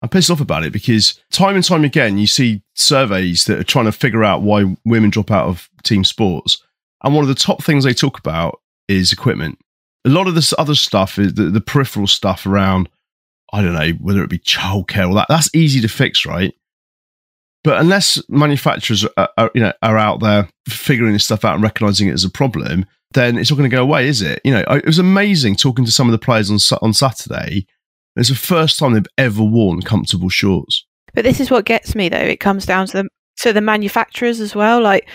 [0.00, 3.64] I'm pissed off about it because time and time again, you see surveys that are
[3.64, 6.64] trying to figure out why women drop out of team sports.
[7.04, 9.58] And one of the top things they talk about is equipment.
[10.04, 12.88] A lot of this other stuff is the, the peripheral stuff around,
[13.52, 15.26] I don't know, whether it be childcare or that.
[15.28, 16.54] That's easy to fix, right?
[17.64, 21.62] But unless manufacturers are, are, you know, are out there figuring this stuff out and
[21.62, 24.40] recognizing it as a problem, then it's not going to go away, is it?
[24.44, 27.66] You know, it was amazing talking to some of the players on on Saturday.
[28.16, 30.84] It's the first time they've ever worn comfortable shorts.
[31.14, 32.18] But this is what gets me though.
[32.18, 33.08] It comes down to the
[33.40, 34.80] to the manufacturers as well.
[34.80, 35.08] Like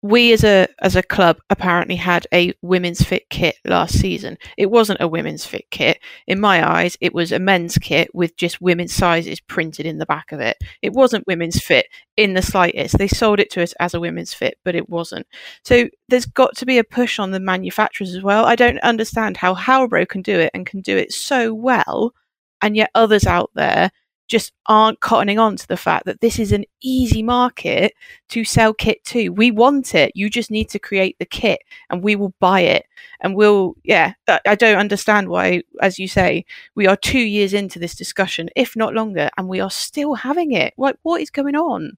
[0.00, 4.38] we as a as a club apparently had a women's fit kit last season.
[4.56, 5.98] It wasn't a women's fit kit.
[6.28, 10.06] In my eyes, it was a men's kit with just women's sizes printed in the
[10.06, 10.56] back of it.
[10.82, 11.86] It wasn't women's fit
[12.16, 12.96] in the slightest.
[12.96, 15.26] They sold it to us as a women's fit, but it wasn't.
[15.64, 18.44] So there's got to be a push on the manufacturers as well.
[18.44, 22.14] I don't understand how Halbro can do it and can do it so well,
[22.62, 23.90] and yet others out there
[24.28, 27.94] just aren't cottoning on to the fact that this is an easy market
[28.28, 29.30] to sell kit to.
[29.30, 30.12] We want it.
[30.14, 31.60] You just need to create the kit
[31.90, 32.86] and we will buy it.
[33.20, 34.12] And we'll, yeah,
[34.46, 38.76] I don't understand why, as you say, we are two years into this discussion, if
[38.76, 40.74] not longer, and we are still having it.
[40.76, 41.96] Like, what is going on?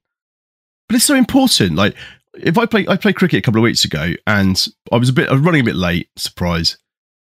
[0.87, 1.75] But it's so important.
[1.75, 1.95] Like
[2.33, 5.13] if I play, I played cricket a couple of weeks ago, and I was a
[5.13, 6.09] bit, I was running a bit late.
[6.15, 6.77] Surprise!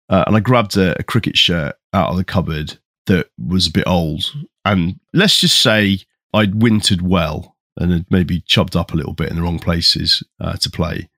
[0.09, 2.77] Uh, and I grabbed a, a cricket shirt out of the cupboard
[3.09, 4.31] that was a bit old,
[4.63, 5.99] and let's just say
[6.33, 10.23] I'd wintered well and had maybe chubbed up a little bit in the wrong places
[10.39, 11.09] uh, to play.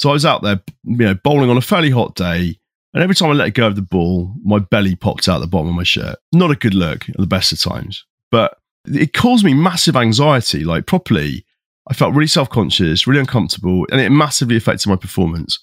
[0.00, 2.58] So I was out there, you know, bowling on a fairly hot day,
[2.92, 5.68] and every time I let go of the ball, my belly popped out the bottom
[5.68, 6.16] of my shirt.
[6.32, 10.64] Not a good look at the best of times, but it caused me massive anxiety.
[10.64, 11.46] Like properly,
[11.88, 15.58] I felt really self conscious, really uncomfortable, and it massively affected my performance.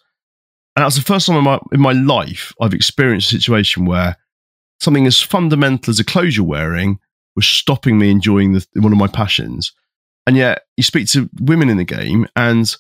[0.76, 3.86] And that was the first time in my in my life I've experienced a situation
[3.86, 4.18] where
[4.82, 7.00] something as fundamental as a clothes you're wearing
[7.36, 9.72] was stopping me enjoying the, one of my passions.
[10.28, 12.74] And yet, you speak to women in the game, and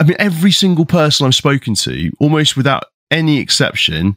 [0.00, 4.16] I mean, every single person I've spoken to, almost without any exception,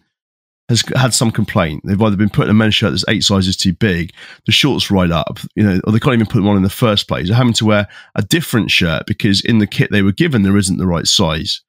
[0.70, 1.82] has had some complaint.
[1.84, 4.13] They've either been put in a men's shirt that's eight sizes too big,
[4.45, 6.70] the shorts right up, you know, or they can't even put them on in the
[6.70, 7.28] first place.
[7.28, 10.57] They're having to wear a different shirt because in the kit they were given there
[10.57, 11.61] isn't the right size.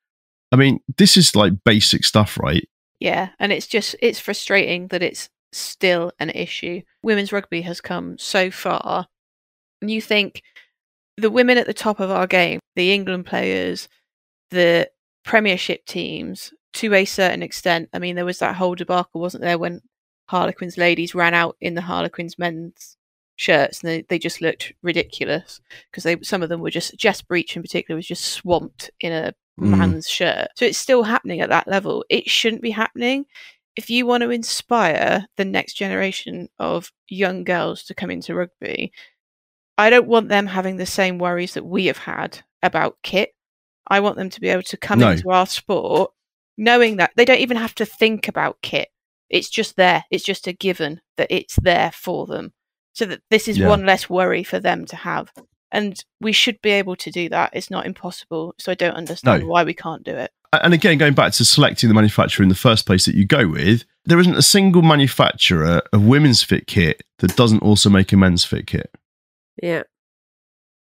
[0.52, 2.68] I mean, this is like basic stuff, right?
[3.00, 6.82] Yeah, and it's just it's frustrating that it's still an issue.
[7.02, 9.06] Women's rugby has come so far,
[9.80, 10.42] and you think
[11.16, 13.88] the women at the top of our game, the England players,
[14.50, 14.90] the
[15.24, 17.88] Premiership teams, to a certain extent.
[17.92, 19.80] I mean, there was that whole debacle, wasn't there, when
[20.28, 22.96] Harlequins ladies ran out in the Harlequins men's
[23.36, 27.22] shirts and they, they just looked ridiculous because they some of them were just Jess
[27.22, 29.76] Breach in particular was just swamped in a Mm.
[29.78, 30.48] man's shirt.
[30.56, 32.04] So it's still happening at that level.
[32.08, 33.26] It shouldn't be happening.
[33.76, 38.92] If you want to inspire the next generation of young girls to come into rugby,
[39.78, 43.30] I don't want them having the same worries that we have had about kit.
[43.86, 45.10] I want them to be able to come No.
[45.12, 46.12] into our sport
[46.58, 48.88] knowing that they don't even have to think about kit.
[49.30, 50.04] It's just there.
[50.10, 52.52] It's just a given that it's there for them.
[52.92, 53.68] So that this is Yeah.
[53.68, 55.32] one less worry for them to have.
[55.72, 57.50] And we should be able to do that.
[57.52, 58.54] It's not impossible.
[58.58, 59.48] So I don't understand No.
[59.48, 60.32] why we can't do it.
[60.52, 63.46] And again, going back to selecting the manufacturer in the first place that you go
[63.46, 68.16] with, there isn't a single manufacturer of women's fit kit that doesn't also make a
[68.16, 68.92] men's fit kit.
[69.62, 69.84] Yeah.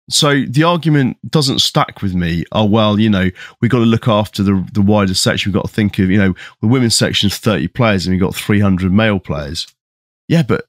[0.09, 2.45] So the argument doesn't stack with me.
[2.53, 3.29] Oh well, you know,
[3.61, 5.51] we've got to look after the the wider section.
[5.51, 8.21] We've got to think of, you know, the women's section is thirty players and we've
[8.21, 9.67] got three hundred male players.
[10.29, 10.67] Yeah, but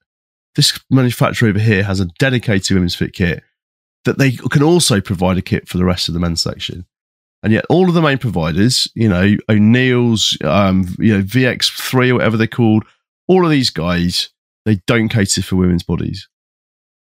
[0.55, 3.43] this manufacturer over here has a dedicated women's fit kit
[4.07, 6.85] that they can also provide a kit for the rest of the men's section.
[7.43, 12.15] And yet, all of the main providers, you know, O'Neill's, um, you know, VX3 or
[12.15, 12.83] whatever they're called,
[13.27, 14.29] all of these guys,
[14.65, 16.27] they don't cater for women's bodies.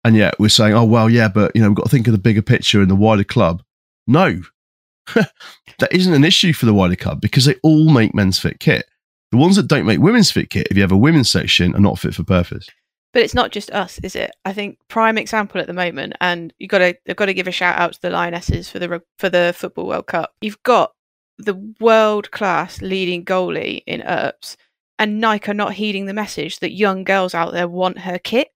[0.03, 2.11] And yet, we're saying, oh, well, yeah, but, you know, we've got to think of
[2.11, 3.63] the bigger picture and the wider club.
[4.07, 4.41] No,
[5.13, 8.85] that isn't an issue for the wider club because they all make men's fit kit.
[9.31, 11.79] The ones that don't make women's fit kit, if you have a women's section, are
[11.79, 12.67] not fit for purpose.
[13.15, 14.35] But it's not just us, is it?
[14.43, 17.51] I think prime example at the moment, and you got to got to give a
[17.51, 20.33] shout out to the Lionesses for the for the football World Cup.
[20.41, 20.91] You've got
[21.37, 24.57] the world class leading goalie in Earps,
[24.99, 28.49] and Nike are not heeding the message that young girls out there want her kit,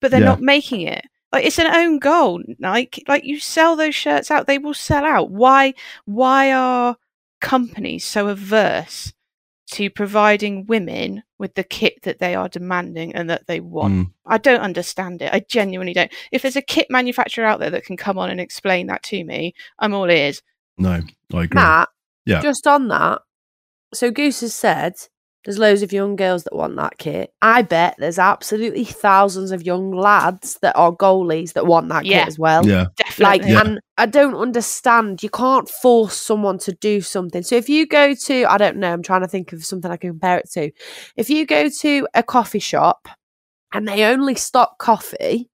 [0.00, 0.26] but they're Yeah.
[0.26, 1.04] not making it.
[1.32, 3.04] Like it's an own goal, Nike.
[3.06, 5.30] Like you sell those shirts out, they will sell out.
[5.30, 5.72] Why?
[6.04, 6.96] Why are
[7.40, 9.12] companies so averse
[9.72, 13.94] to providing women with the kit that they are demanding and that they want.
[13.94, 14.10] Mm.
[14.26, 15.32] I don't understand it.
[15.32, 16.12] I genuinely don't.
[16.32, 19.24] If there's a kit manufacturer out there that can come on and explain that to
[19.24, 20.42] me, I'm all ears.
[20.76, 20.90] No,
[21.32, 21.48] I agree.
[21.54, 21.88] Matt,
[22.26, 22.40] Yeah.
[22.40, 23.22] just on that.
[23.92, 24.94] So Goose has said
[25.44, 27.32] there's loads of young girls that want that kit.
[27.42, 32.20] I bet there's absolutely thousands of young lads that are goalies that want that Yeah.
[32.20, 32.66] kit as well.
[32.66, 32.86] Yeah.
[33.18, 33.50] Like, Definitely.
[33.52, 33.60] Yeah.
[33.60, 35.22] and I don't understand.
[35.22, 37.42] You can't force someone to do something.
[37.42, 39.96] So if you go to, I don't know, I'm trying to think of something I
[39.96, 40.70] can compare it to.
[41.16, 43.06] If you go to a coffee shop
[43.72, 45.50] and they only stock coffee,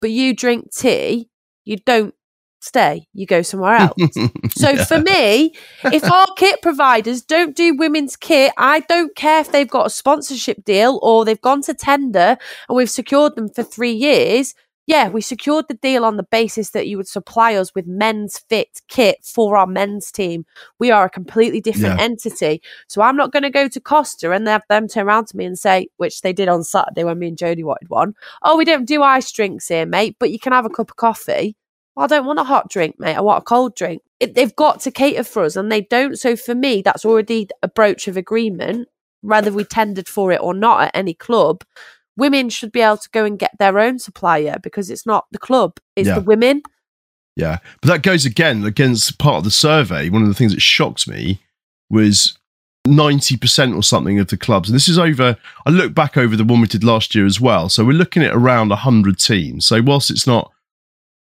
[0.00, 1.28] but you drink tea,
[1.64, 2.14] you don't
[2.60, 3.06] stay.
[3.12, 3.98] You go somewhere else.
[4.50, 4.84] So Yeah.
[4.84, 5.54] for me,
[5.84, 9.90] if our kit providers don't do women's kit, I don't care if they've got a
[9.90, 12.36] sponsorship deal or they've gone to tender
[12.68, 14.54] and we've secured them for three years.
[14.86, 18.38] Yeah, we secured the deal on the basis that you would supply us with men's
[18.48, 20.46] fit kit for our men's team.
[20.78, 22.04] We are a completely different Yeah.
[22.04, 22.62] entity.
[22.88, 25.44] So I'm not going to go to Costa and have them turn around to me
[25.44, 28.64] and say, which they did on Saturday when me and Jodie wanted one, oh, we
[28.64, 31.54] don't do ice drinks here, mate, but you can have a cup of coffee.
[31.98, 33.16] Well, I don't want a hot drink, mate.
[33.16, 34.02] I want a cold drink.
[34.20, 36.16] It, they've got to cater for us, and they don't.
[36.16, 38.86] So for me, that's already a broach of agreement.
[39.22, 41.64] Whether we tendered for it or not at any club,
[42.16, 45.40] women should be able to go and get their own supplier because it's not the
[45.40, 46.14] club, it's Yeah.
[46.14, 46.62] the women.
[47.34, 50.08] Yeah, but that goes again against part of the survey.
[50.08, 51.40] One of the things that shocked me
[51.90, 52.38] was
[52.86, 55.36] ninety percent or something of the clubs, and this is over.
[55.66, 57.68] I look back over the one we did last year as well.
[57.68, 59.66] So we're looking at around hundred teams.
[59.66, 60.52] So whilst it's not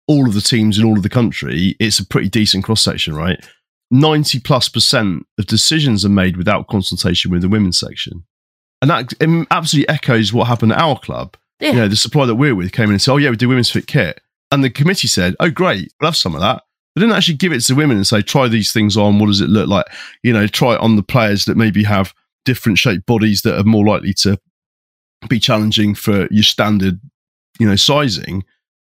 [0.08, 3.14] all of the teams in all of the country, it's a pretty decent cross section,
[3.14, 3.44] right?
[3.90, 8.24] Ninety plus percent of decisions are made without consultation with the women's section,
[8.82, 9.12] and that
[9.50, 11.36] absolutely echoes what happened at our club.
[11.60, 11.70] Yeah.
[11.70, 13.48] You know, the supplier that we're with came in and said, "Oh yeah, we do
[13.48, 16.62] women's fit kit." And the committee said, "Oh, great, we'll have some of that."
[16.94, 19.18] They didn't actually give it to the women and say, "Try these things on.
[19.18, 19.86] What does it look like?"
[20.22, 23.64] You know, try it on the players that maybe have different shaped bodies that are
[23.64, 24.38] more likely to
[25.28, 27.00] be challenging for your standard,
[27.58, 28.44] you know, sizing.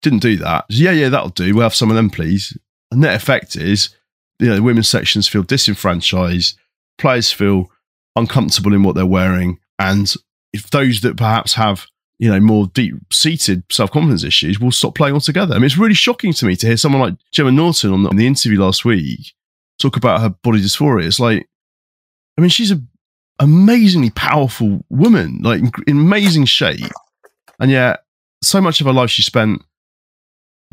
[0.03, 0.67] Didn't do that.
[0.69, 1.55] Yeah, yeah, that'll do.
[1.55, 2.57] We'll have some of them, please.
[2.91, 3.91] And net effect is,
[4.39, 6.59] you know, the women's sections feel disenfranchised.
[6.99, 7.71] Players feel
[8.17, 10.13] uncomfortable in what they're wearing, and
[10.53, 11.87] if those that perhaps have
[12.23, 15.57] you know, more deep seated self confidence issues will stop playing altogether.
[15.57, 18.11] I mean, it's really shocking to me to hear someone like Gemma Norton on the,
[18.11, 19.35] on the interview last week
[19.81, 21.05] talk about her body dysphoria.
[21.05, 21.49] It's like,
[22.39, 22.89] I mean, she's an
[23.41, 26.93] amazingly powerful woman, like in, in amazing shape,
[27.59, 28.05] and yet
[28.41, 29.61] so much of her life she spent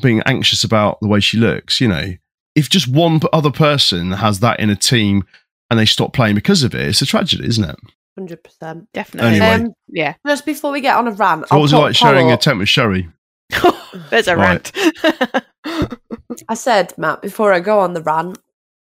[0.02, 1.80] being anxious about the way she looks.
[1.80, 2.14] You know,
[2.56, 5.24] if just one other person has that in a team
[5.70, 7.78] and they stop playing because of it, it's a tragedy, isn't it?
[8.18, 9.40] Hundred percent, definitely.
[9.40, 9.68] Anyway.
[9.68, 10.16] Um, yeah.
[10.28, 12.60] Just before we get on a rant, So what was it like sharing a tent
[12.60, 13.08] with Cherie?
[14.10, 14.72] There's a rant.
[16.48, 18.38] I said, Matt, before I go on the rant,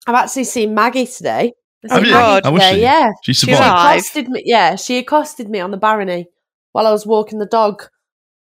[0.08, 1.54] I've actually seen Maggie today.
[1.90, 2.20] I Have seen you?
[2.20, 2.82] Maggie today, she?
[2.82, 4.44] Yeah, She She accosted me.
[4.46, 6.28] Yeah, she accosted me on the Barony
[6.74, 7.84] while I was walking the dog,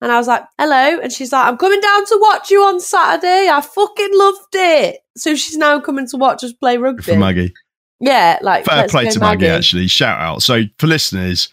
[0.03, 2.81] and I was like, "Hello," and she's like, "I'm coming down to watch you on
[2.81, 3.49] Saturday.
[3.49, 7.03] I fucking loved it." So she's now coming to watch us play rugby.
[7.03, 7.55] for Maggie.
[8.01, 9.87] Yeah, like Fair play to Maggie, actually.
[9.87, 10.43] Shout out.
[10.43, 11.49] So for listeners,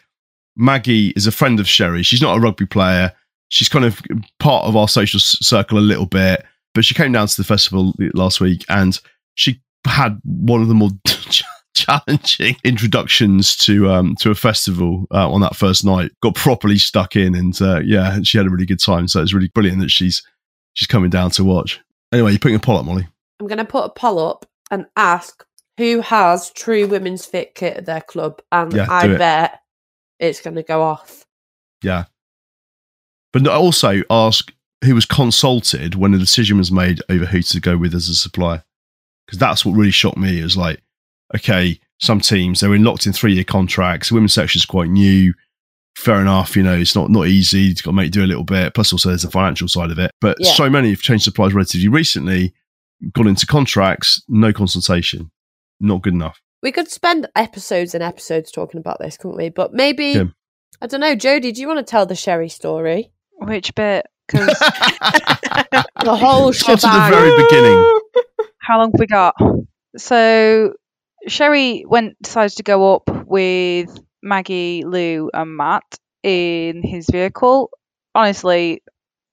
[0.57, 2.03] Maggie is a friend of Cherie.
[2.03, 3.13] She's not a rugby player.
[3.49, 4.01] She's kind of
[4.39, 6.43] part of our social s- circle a little bit,
[6.73, 8.99] but she came down to the festival last week and
[9.35, 10.89] she had one of the more
[11.85, 16.11] challenging introductions to um to a festival uh, on that first night.
[16.21, 19.07] Got properly stuck in, and uh, yeah, she had a really good time.
[19.07, 20.21] So it's really brilliant that she's
[20.73, 21.79] she's coming down to watch.
[22.11, 23.07] Anyway, you're putting a poll up, Molly.
[23.39, 25.45] I'm going to put a poll up and ask
[25.77, 29.17] who has true women's fit kit at their club, and Yeah, I it.
[29.17, 29.61] bet
[30.19, 31.25] it's going to go off.
[31.83, 32.05] Yeah.
[33.31, 34.51] But also ask
[34.83, 38.15] who was consulted when the decision was made over who to go with as a
[38.15, 38.63] supplier.
[39.25, 40.39] Because that's what really shocked me.
[40.39, 40.81] Is like,
[41.35, 44.09] okay, some teams they're in locked in three year contracts.
[44.09, 45.33] The women's section is quite new.
[45.97, 47.59] Fair enough, you know, it's not not easy.
[47.61, 48.73] You've got to make do a little bit.
[48.73, 50.11] Plus, also there's the financial side of it.
[50.21, 50.51] But Yeah.
[50.53, 52.53] so many have changed suppliers relatively recently,
[53.13, 55.29] gone into contracts, no consultation,
[55.81, 56.39] not good enough.
[56.63, 59.49] We could spend episodes and episodes talking about this, couldn't we?
[59.49, 60.23] But maybe Yeah.
[60.81, 61.53] I don't know, Jodie.
[61.53, 63.11] Do you want to tell the Cherie story?
[63.39, 64.05] Which bit?
[64.29, 64.47] 'Cause
[66.03, 66.95] The whole Start shebang.
[66.95, 67.99] at the very beginning.
[68.59, 69.35] how long have we got?
[69.97, 70.73] So
[71.27, 73.89] Cherie went decided to go up with
[74.23, 75.83] Maggie, Lou, and Matt
[76.23, 77.69] in his vehicle.
[78.15, 78.81] Honestly,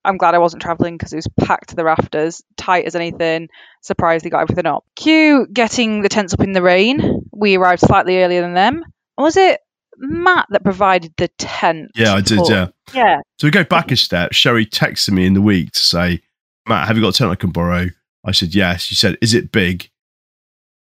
[0.05, 3.49] I'm glad I wasn't travelling because it was packed to the rafters, tight as anything.
[3.83, 4.85] Surprised they got everything up.
[4.97, 7.23] Q getting the tents up in the rain.
[7.33, 8.85] We arrived slightly earlier than them.
[9.19, 9.61] Was it
[9.99, 11.91] Matt that provided the tent?
[11.97, 12.39] Yeah, I did.
[12.39, 12.69] for- Yeah.
[12.95, 13.17] Yeah.
[13.41, 14.33] So we go back a step.
[14.33, 16.21] Cherie texted me in the week to say,
[16.69, 17.87] Matt, have you got a tent I can borrow?
[18.25, 18.83] I said, yes.
[18.83, 19.91] She said, is it big?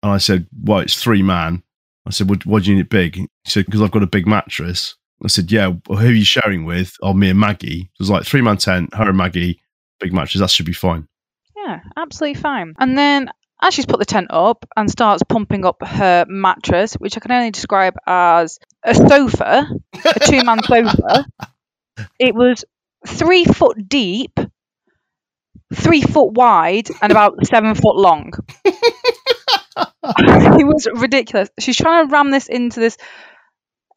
[0.03, 1.63] And I said, well, it's three man.
[2.05, 3.15] I said, what, why do you need it big?
[3.15, 4.95] She said, because I've got a big mattress.
[5.23, 6.95] I said, yeah, well, who are you sharing with?
[7.01, 7.81] Oh, me and Maggie.
[7.81, 9.61] It was like three man tent, her and Maggie,
[9.99, 10.39] big mattress.
[10.39, 11.07] That should be fine.
[11.57, 12.73] Yeah, absolutely fine.
[12.79, 13.29] And then
[13.61, 17.31] as she's put the tent up and starts pumping up her mattress, which I can
[17.31, 21.25] only describe as a sofa, a two man sofa,
[22.19, 22.63] it was
[23.05, 24.39] three foot deep,
[25.73, 28.31] three foot wide, and about seven foot long.
[30.07, 31.49] it was ridiculous.
[31.59, 32.97] She's trying to ram this into this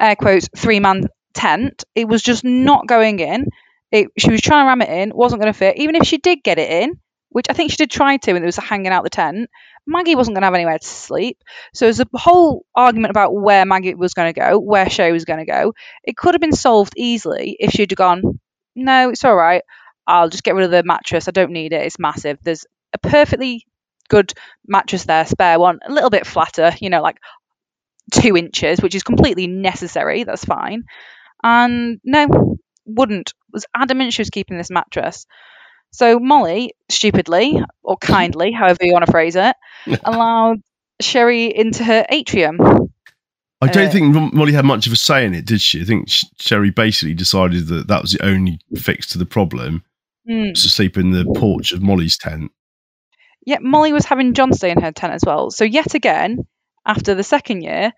[0.01, 1.05] air quotes three man
[1.35, 1.85] tent.
[1.95, 3.47] It was just not going in.
[3.91, 5.77] It, she was trying to ram it in, wasn't going to fit.
[5.79, 6.99] Even if she did get it in,
[7.31, 9.51] which I think she did try to, and it was hanging out the tent.
[9.87, 11.39] Maggie wasn't going to have anywhere to sleep.
[11.75, 15.25] So there's a whole argument about where Maggie was going to go, where Cherie was
[15.25, 15.75] going to go.
[16.05, 18.23] It could have been solved easily if she'd have gone,
[18.77, 19.63] no, it's all right.
[20.07, 21.29] I'll just get rid of the mattress.
[21.29, 21.85] I don't need it.
[21.87, 22.39] It's massive.
[22.43, 23.67] There's a perfectly
[24.09, 24.33] good
[24.67, 27.19] mattress there, spare one, a little bit flatter, you know, like
[28.13, 30.25] two inches, which is completely necessary.
[30.25, 30.85] That's fine.
[31.43, 33.33] And no, wouldn't.
[33.53, 35.27] Was adamant she was keeping this mattress.
[35.93, 39.57] So Molly, stupidly or kindly, however you want to phrase it,
[40.05, 40.61] allowed
[41.01, 42.59] Cherie into her atrium.
[43.61, 45.81] I don't Uh, think Molly had much of a say in it, did she?
[45.81, 49.85] I think Cherie basically decided that that was the only fix to the problem,
[50.29, 50.55] Mm.
[50.55, 52.53] to sleep in the porch of Molly's tent.
[53.45, 55.51] Yeah, Molly was having John stay in her tent as well.
[55.51, 56.47] So yet again,
[56.87, 57.93] after the second year,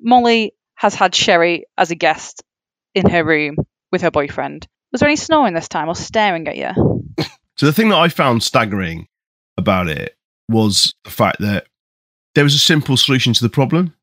[0.00, 2.42] Molly has had Cherie as a guest
[2.94, 3.56] in her room
[3.92, 4.66] with her boyfriend.
[4.92, 7.04] Was there any snoring this time or staring at you?
[7.58, 9.08] So the thing that I found staggering
[9.56, 10.16] about it
[10.48, 11.66] was the fact that
[12.36, 13.96] there was a simple solution to the problem.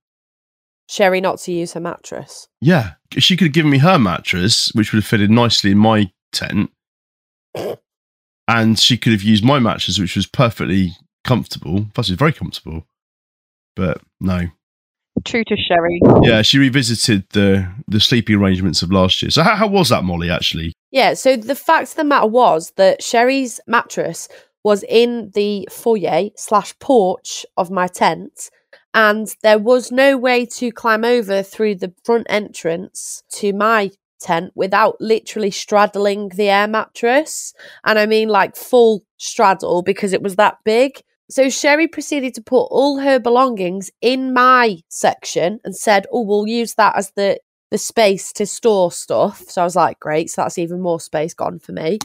[0.90, 2.50] Cherie not to use her mattress.
[2.60, 6.12] Yeah, she could have given me her mattress, which would have fitted nicely in my
[6.34, 6.70] tent,
[8.48, 11.88] and she could have used my mattress, which was perfectly comfortable.
[11.94, 12.86] Plus, it was very comfortable.
[13.76, 14.48] But no,
[15.24, 16.00] True to Cherie.
[16.22, 19.32] yeah, she revisited the the sleeping arrangements of last year.
[19.32, 20.30] So how, how was that, Molly?
[20.30, 24.28] Actually, Yeah, so the fact of the matter was that Cherie's mattress
[24.64, 28.50] was in the foyer slash porch of my tent,
[28.94, 33.92] and there was no way to climb over through the front entrance to my
[34.26, 37.54] tent without literally straddling the air mattress.
[37.86, 41.02] And I mean like full straddle because it was that big.
[41.30, 46.48] So Cherie proceeded to put all her belongings in my section and said, "Oh, we'll
[46.48, 47.40] use that as the
[47.72, 51.34] the space to store stuff." So I was like, "Great, so that's even more space
[51.34, 52.00] gone for me."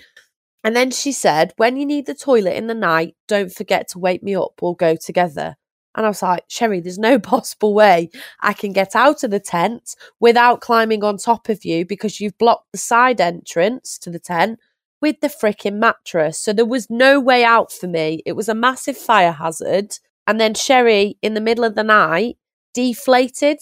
[0.64, 3.98] And then she said, "When you need the toilet in the night, don't forget to
[3.98, 4.54] wake me up.
[4.62, 5.56] We'll go together."
[5.94, 8.10] And I was like, "Cherie, there's no possible way
[8.40, 12.38] I can get out of the tent without climbing on top of you because you've
[12.38, 14.58] blocked the side entrance to the tent."
[15.00, 16.38] with the frickin' mattress.
[16.38, 18.22] So there was no way out for me.
[18.26, 19.94] It was a massive fire hazard.
[20.26, 22.36] And then Cherie, in the middle of the night,
[22.74, 23.58] deflated.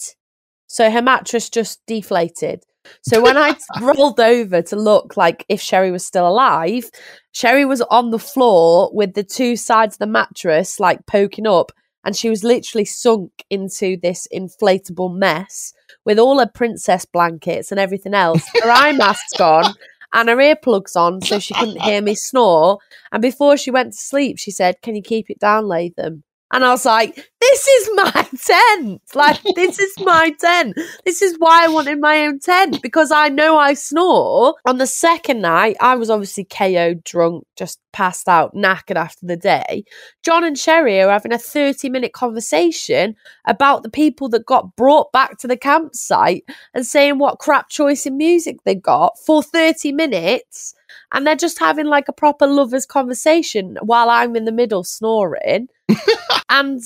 [0.67, 2.63] So her mattress just deflated.
[3.03, 6.89] So when I rolled over to look like if Cherie was still alive,
[7.31, 11.71] Cherie was on the floor with the two sides of the mattress like poking up.
[12.03, 15.73] And she was literally sunk into this inflatable mess
[16.05, 19.73] with all her princess blankets and everything else, her eye mask on
[20.13, 22.79] and her earplugs on so she couldn't hear me snore.
[23.11, 26.23] And before she went to sleep, she said, Can you keep it down, Latham?
[26.51, 29.01] And I was like, This is my tent.
[29.15, 30.77] Like, this is my tent.
[31.03, 34.53] This is why I wanted my own tent because I know I snore.
[34.67, 39.35] On the second night, I was obviously KO drunk, just passed out, knackered after the
[39.35, 39.83] day.
[40.23, 43.15] John and Cherie are having a 30 minute conversation
[43.47, 46.43] about the people that got brought back to the campsite
[46.75, 50.75] and saying what crap choice in music they got for 30 minutes.
[51.11, 55.67] And they're just having like a proper lovers conversation while I'm in the middle snoring.
[56.49, 56.83] and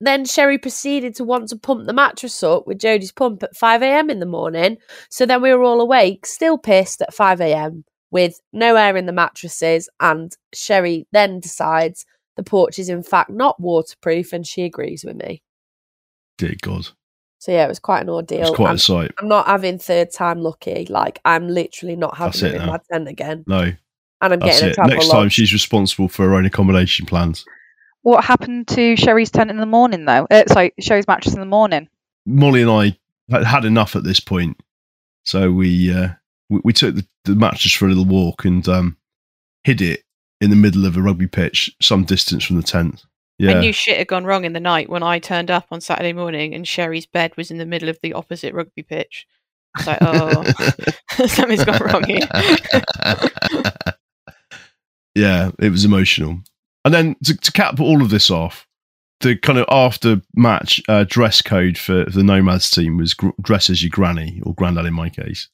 [0.00, 3.82] then Cherie proceeded to want to pump the mattress up with Jodie's pump at 5
[3.82, 4.10] a.m.
[4.10, 4.76] in the morning.
[5.10, 7.84] So then we were all awake, still pissed at 5 a.m.
[8.10, 9.88] with no air in the mattresses.
[10.00, 12.04] And Cherie then decides
[12.36, 15.42] the porch is in fact not waterproof and she agrees with me.
[16.36, 16.88] dear God,
[17.38, 18.42] So yeah, it was quite an ordeal.
[18.48, 19.10] it's quite I'm, a sight.
[19.18, 20.86] I'm not having third time lucky.
[20.90, 22.72] Like I'm literally not That's having it it in now.
[22.72, 23.44] my tent again.
[23.46, 23.62] No,
[24.20, 24.88] And I'm that's getting it.
[24.88, 25.12] Next lodge.
[25.14, 27.46] time, she's responsible for her own accommodation plans.
[28.06, 30.28] What happened to Cherie's tent in the morning, though?
[30.30, 31.88] Uh, sorry, Cherie's mattress in the morning.
[32.24, 32.96] Molly and I
[33.28, 34.60] had had enough at this point,
[35.24, 36.10] so we uh,
[36.48, 38.96] we, we took the, the mattress for a little walk and um,
[39.64, 40.04] hid it
[40.40, 43.02] in the middle of a rugby pitch, some distance from the tent.
[43.40, 45.80] Yeah, I knew shit had gone wrong in the night when I turned up on
[45.80, 49.26] Saturday morning and Cherie's bed was in the middle of the opposite rugby pitch.
[49.74, 52.20] I was like, oh, something's gone wrong here.
[55.16, 56.38] yeah, it was emotional.
[56.86, 58.64] And then to, to cap all of this off,
[59.20, 63.68] the kind of after match uh, dress code for the Nomads team was gr- dress
[63.68, 65.48] as your granny or granddad in my case,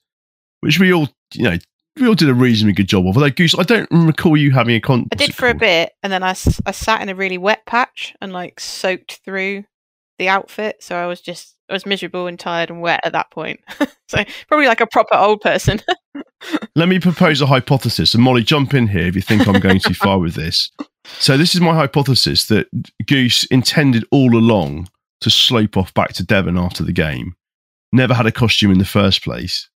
[0.61, 1.57] which we all, you know,
[1.99, 3.17] we all did a reasonably good job of.
[3.17, 5.09] Although Goose, I don't recall you having a con.
[5.11, 6.35] I did for a bit, and then I,
[6.67, 9.65] I sat in a really wet patch and like soaked through
[10.19, 10.83] the outfit.
[10.83, 13.61] So I was just I was miserable and tired and wet at that point.
[14.09, 15.81] so probably like a proper old person.
[16.77, 19.81] Let me propose a hypothesis, and Molly, jump in here if you think I'm going
[19.81, 20.71] too far with this.
[21.19, 22.67] So this is my hypothesis that
[23.07, 24.89] Goose intended all along
[25.21, 27.37] to slope off back to Devon after the game,
[27.93, 29.69] never had a costume in the first place,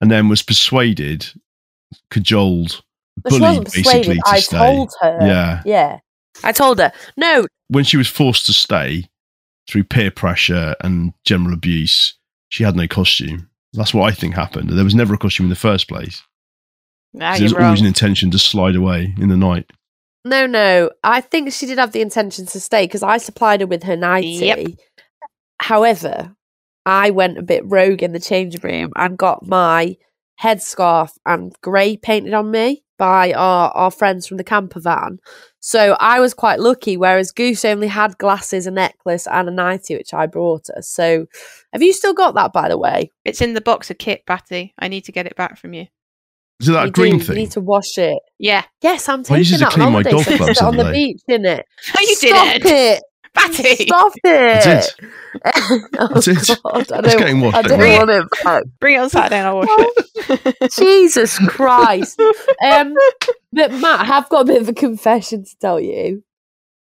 [0.00, 1.26] and then was persuaded,
[2.10, 2.82] cajoled,
[3.22, 4.56] But bullied basically to I stay.
[4.58, 5.18] told her.
[5.20, 5.62] Yeah.
[5.66, 5.98] Yeah.
[6.42, 9.08] I told her, no, When she was forced to stay
[9.68, 12.14] through peer pressure and general abuse,
[12.48, 13.50] she had no costume.
[13.74, 14.70] That's what I think happened.
[14.70, 16.22] There was never a costume in the first place.
[17.12, 17.86] nah, There's you're always wrong.
[17.86, 19.70] an intention to slide away in the night.
[20.24, 20.90] No, no.
[21.02, 23.96] I think she did have the intention to stay because I supplied her with her
[23.96, 24.46] nightie.
[24.46, 24.68] Yep.
[25.60, 26.34] However,
[26.86, 29.96] I went a bit rogue in the changing room and got my
[30.42, 35.18] headscarf and grey painted on me by our, our friends from the camper van.
[35.60, 39.96] So I was quite lucky, whereas Goose only had glasses, a necklace, and a nightie,
[39.96, 40.82] which I brought her.
[40.82, 41.26] So
[41.72, 43.10] have you still got that, by the way?
[43.24, 44.74] It's in the box of kit, Batty.
[44.78, 45.86] I need to get it back from you.
[46.60, 47.36] Is it that You green do, thing?
[47.36, 48.18] You need to wash it.
[48.38, 48.64] Yeah.
[48.82, 50.10] Yes, I'm I use taking it to that clean on my holiday.
[50.12, 51.06] golf so I clubs on the every day.
[51.14, 51.62] beach, innit?
[51.94, 52.72] No, you Stop didn't.
[52.72, 53.02] it.
[53.34, 53.76] Batty.
[53.86, 54.64] Stop it.
[54.64, 55.42] did.
[55.98, 56.36] oh, I did.
[56.46, 58.64] God, I It's don't, getting washed, I don't don't want it back.
[58.80, 60.72] Bring it on Saturday and I'll wash it.
[60.78, 62.20] Jesus Christ.
[62.20, 62.94] Um,
[63.52, 66.24] but Matt, I have got a bit of a confession to tell you.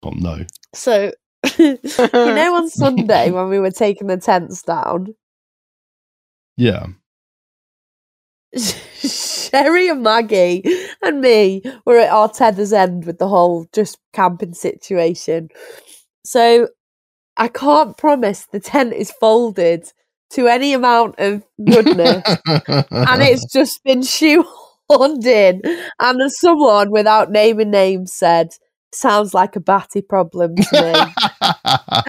[0.03, 0.45] Oh no.
[0.75, 1.13] So,
[1.59, 1.79] you
[2.13, 5.15] know, on Sunday when we were taking the tents down,
[6.57, 6.87] Yeah.
[9.01, 10.63] Cherie and Maggie
[11.03, 15.49] and me were at our tether's end with the whole just camping situation.
[16.25, 16.69] So
[17.37, 19.91] I can't promise the tent is folded
[20.31, 24.01] to any amount of goodness, and it's just been
[24.91, 25.63] shoehorned in.
[25.99, 28.51] And someone without naming names said,
[28.93, 30.93] sounds like a batty problem to me.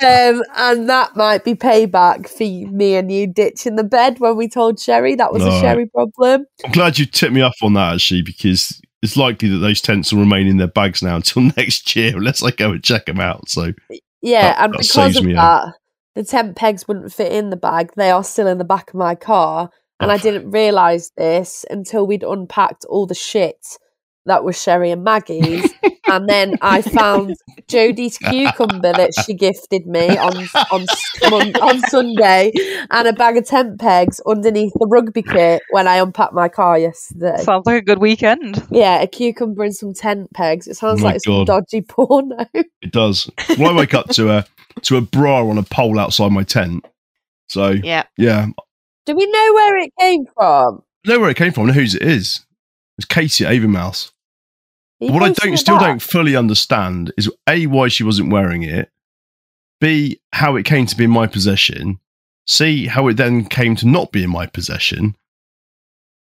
[0.06, 4.48] um, and that might be payback for me and you ditching the bed when we
[4.48, 6.46] told Cherie that was a Cherie problem.
[6.66, 10.12] I'm glad you tipped me off on that actually, because it's likely that those tents
[10.14, 13.20] will remain in their bags now until next year, unless I go and check them
[13.20, 13.50] out.
[13.50, 13.74] So
[14.22, 15.74] Yeah, That- and that because of that,
[16.16, 17.92] the tent pegs wouldn't fit in the bag.
[17.96, 19.70] They are still in the back of my car,
[20.00, 23.78] and I didn't realise this until we'd unpacked all the shit
[24.26, 25.72] that was Cherie and Maggie's,
[26.12, 27.36] and then I found
[27.68, 30.86] Jodie's cucumber that she gifted me on on
[31.30, 32.52] Mon- on Sunday,
[32.90, 36.78] and a bag of tent pegs underneath the rugby kit when I unpacked my car
[36.78, 37.38] yesterday.
[37.38, 38.66] Sounds like a good weekend.
[38.72, 40.68] Yeah, a cucumber and some tent pegs.
[40.68, 41.48] It sounds Oh my like some God.
[41.48, 42.46] dodgy porno.
[42.54, 43.30] it does.
[43.58, 44.46] Well, I wake up to a
[44.84, 46.86] to a bra on a pole outside my tent.
[47.50, 48.04] So Yeah.
[48.18, 48.48] yeah,
[49.06, 50.82] Do we know where it came from?
[51.06, 51.64] I know where it came from.
[51.64, 52.46] I know whose it is.
[52.98, 54.08] It's Katie at Avonmouth.
[54.08, 54.21] Are you
[55.10, 55.88] What I don't still back?
[55.88, 58.92] don't fully understand is a why she wasn't wearing it,
[59.80, 62.00] b how it came to be in my possession,
[62.46, 65.16] c how it then came to not be in my possession,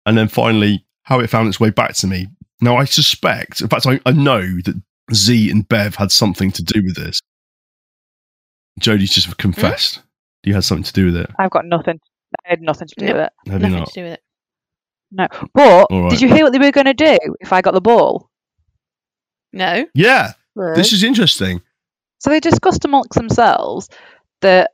[0.06, 2.28] and then finally how it found its way back to me.
[2.62, 4.82] Now I suspect, in fact, I, I know that
[5.14, 7.20] Z and Bev had something to do with this.
[8.80, 9.34] Jodie's just hmm?
[9.34, 10.02] confessed
[10.44, 11.30] you had something to do with it.
[11.38, 12.00] I've got nothing.
[12.46, 13.16] I had nothing to do Nope.
[13.16, 13.52] with it.
[13.52, 13.88] Have you Nothing not?
[13.90, 14.22] to do with it.
[15.12, 15.28] No.
[15.54, 16.12] But All right.
[16.12, 18.29] did you hear what they were going to do if I got the ball?
[19.54, 19.86] No.
[19.94, 20.74] Yeah, No.
[20.76, 21.62] this is interesting.
[22.20, 23.90] So they discussed amongst themselves
[24.42, 24.72] that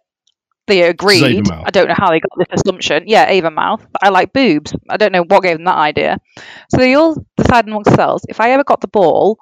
[0.68, 1.48] they agreed.
[1.52, 3.04] I don't know how they got this assumption.
[3.08, 3.82] Yeah, Avonmouth.
[3.82, 4.74] that I like boobs.
[4.90, 6.18] I don't know what gave them that idea.
[6.72, 9.38] So they all decided amongst themselves if I ever got the ball,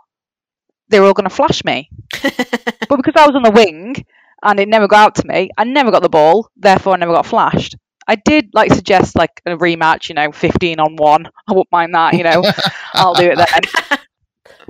[0.89, 1.89] they were all going to flash me.
[2.21, 4.05] but because I was on the wing
[4.43, 6.49] and it never got out to me, I never got the ball.
[6.57, 7.77] Therefore, I never got flashed.
[8.05, 11.25] I did like suggest like a rematch, you know, fifteen on one.
[11.47, 12.43] I wouldn't mind that, you know.
[12.93, 13.99] I'll do it then.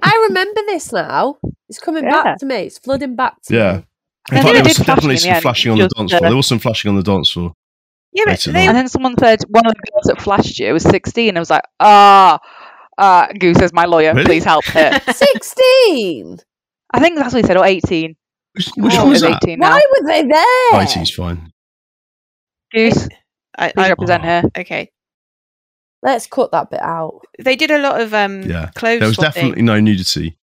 [0.04, 1.38] I remember this now.
[1.70, 2.24] It's coming Yeah.
[2.24, 2.56] back to me.
[2.56, 3.72] It's flooding back to Yeah.
[3.74, 3.84] me.
[4.32, 6.12] In I fact, there was did definitely me in the some flashing on the dance
[6.12, 6.26] floor.
[6.26, 7.54] uh, There was some flashing on the dance floor.
[8.14, 8.68] Yeah, but Later they.
[8.68, 11.36] And then someone said one of the girls that flashed you was 16.
[11.36, 12.40] I was like, ah,
[12.98, 14.14] uh, Goose is my lawyer.
[14.14, 14.26] Really?
[14.26, 15.00] Please help her.
[15.12, 16.38] 16!
[16.94, 18.16] I think that's what he said, or 18.
[18.56, 19.44] Which, which think one was was that?
[19.44, 19.72] 18 now.
[19.72, 20.82] Why were they there?
[20.84, 21.52] IT's fine.
[22.72, 23.08] Goose,
[23.58, 24.44] I, I, represent her.
[24.58, 24.92] okay.
[26.04, 27.22] Let's cut that bit out.
[27.40, 28.70] They did a lot of um Yeah.
[28.76, 29.42] clothes There was swapping.
[29.42, 30.38] definitely no nudity.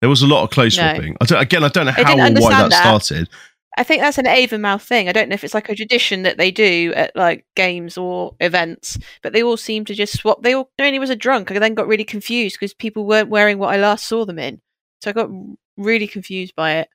[0.00, 0.82] There was a lot of clothes No.
[0.82, 1.16] swapping.
[1.20, 2.80] I don't, again, I don't know I how or why that, that.
[2.80, 3.28] started.
[3.76, 5.08] I think that's an Avonmouth thing.
[5.08, 8.36] I don't know if it's like a tradition that they do at like games or
[8.40, 10.42] events, but they all seem to just swap.
[10.42, 11.50] They all no, he was a drunk.
[11.50, 14.60] I then got really confused because people weren't wearing what I last saw them in,
[15.02, 15.28] so I got
[15.76, 16.88] really confused by it.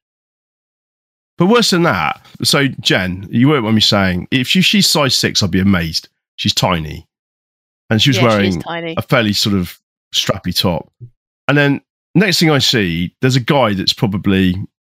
[1.38, 5.16] But worse than that, so Jen, you weren't when me saying if she, she's size
[5.16, 6.08] six, I'd be amazed.
[6.38, 7.08] She's tiny,
[7.90, 8.96] and she was Yeah, she wearing tiny.
[8.98, 9.80] a fairly sort of
[10.14, 10.92] strappy top.
[11.48, 11.82] And then
[12.16, 14.56] next thing I see, there's a guy that's probably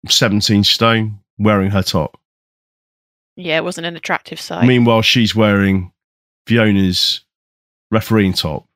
[0.09, 2.19] 17 stone wearing her top.
[3.37, 4.67] Yeah, it wasn't an attractive sight.
[4.67, 5.93] Meanwhile, she's wearing
[6.47, 7.25] Fiona's
[7.91, 8.67] refereeing top.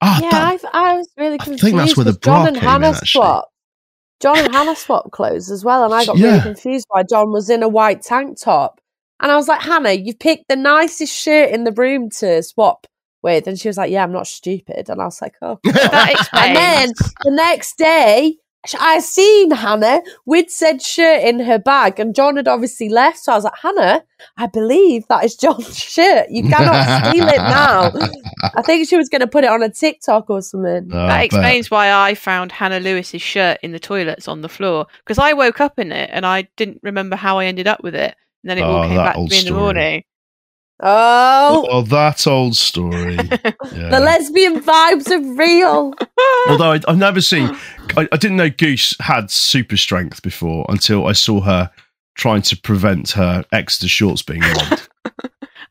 [0.00, 1.64] Ah, yeah, that- I, I was really confused.
[1.64, 1.88] I think confused.
[1.90, 3.06] that's where the 'cause John and came in, Hannah actually.
[3.08, 3.48] swap.
[4.20, 6.26] John and Hannah swap clothes as well, and I got Yeah.
[6.28, 8.80] really confused why John was in a white tank top.
[9.20, 12.86] And I was like, Hannah, you've picked the nicest shirt in the room to swap
[13.22, 13.46] with.
[13.46, 14.88] And she was like, Yeah, I'm not stupid.
[14.88, 15.58] And I was like, Oh.
[15.64, 16.92] that and then
[17.24, 18.36] the next day,
[18.78, 23.18] I seen Hannah with said shirt in her bag, and John had obviously left.
[23.18, 24.04] So I was like, Hannah,
[24.36, 26.28] I believe that is John's shirt.
[26.30, 27.90] You cannot steal it now.
[28.56, 30.90] I think she was going to put it on a TikTok or something.
[30.92, 31.24] Oh, that bet.
[31.24, 35.32] explains why I found Hannah Lewis's shirt in the toilets on the floor because I
[35.32, 38.14] woke up in it and I didn't remember how I ended up with it.
[38.44, 39.60] And then it all Oh, came back to me in the story.
[39.60, 40.04] morning.
[40.82, 43.16] Oh, Oh, that old story.
[43.16, 45.94] the lesbian vibes are real.
[46.48, 47.56] Although I, I've never seen,
[47.96, 51.70] I, I didn't know Goose had super strength before until I saw her
[52.16, 54.88] trying to prevent her Exeter shorts being robbed.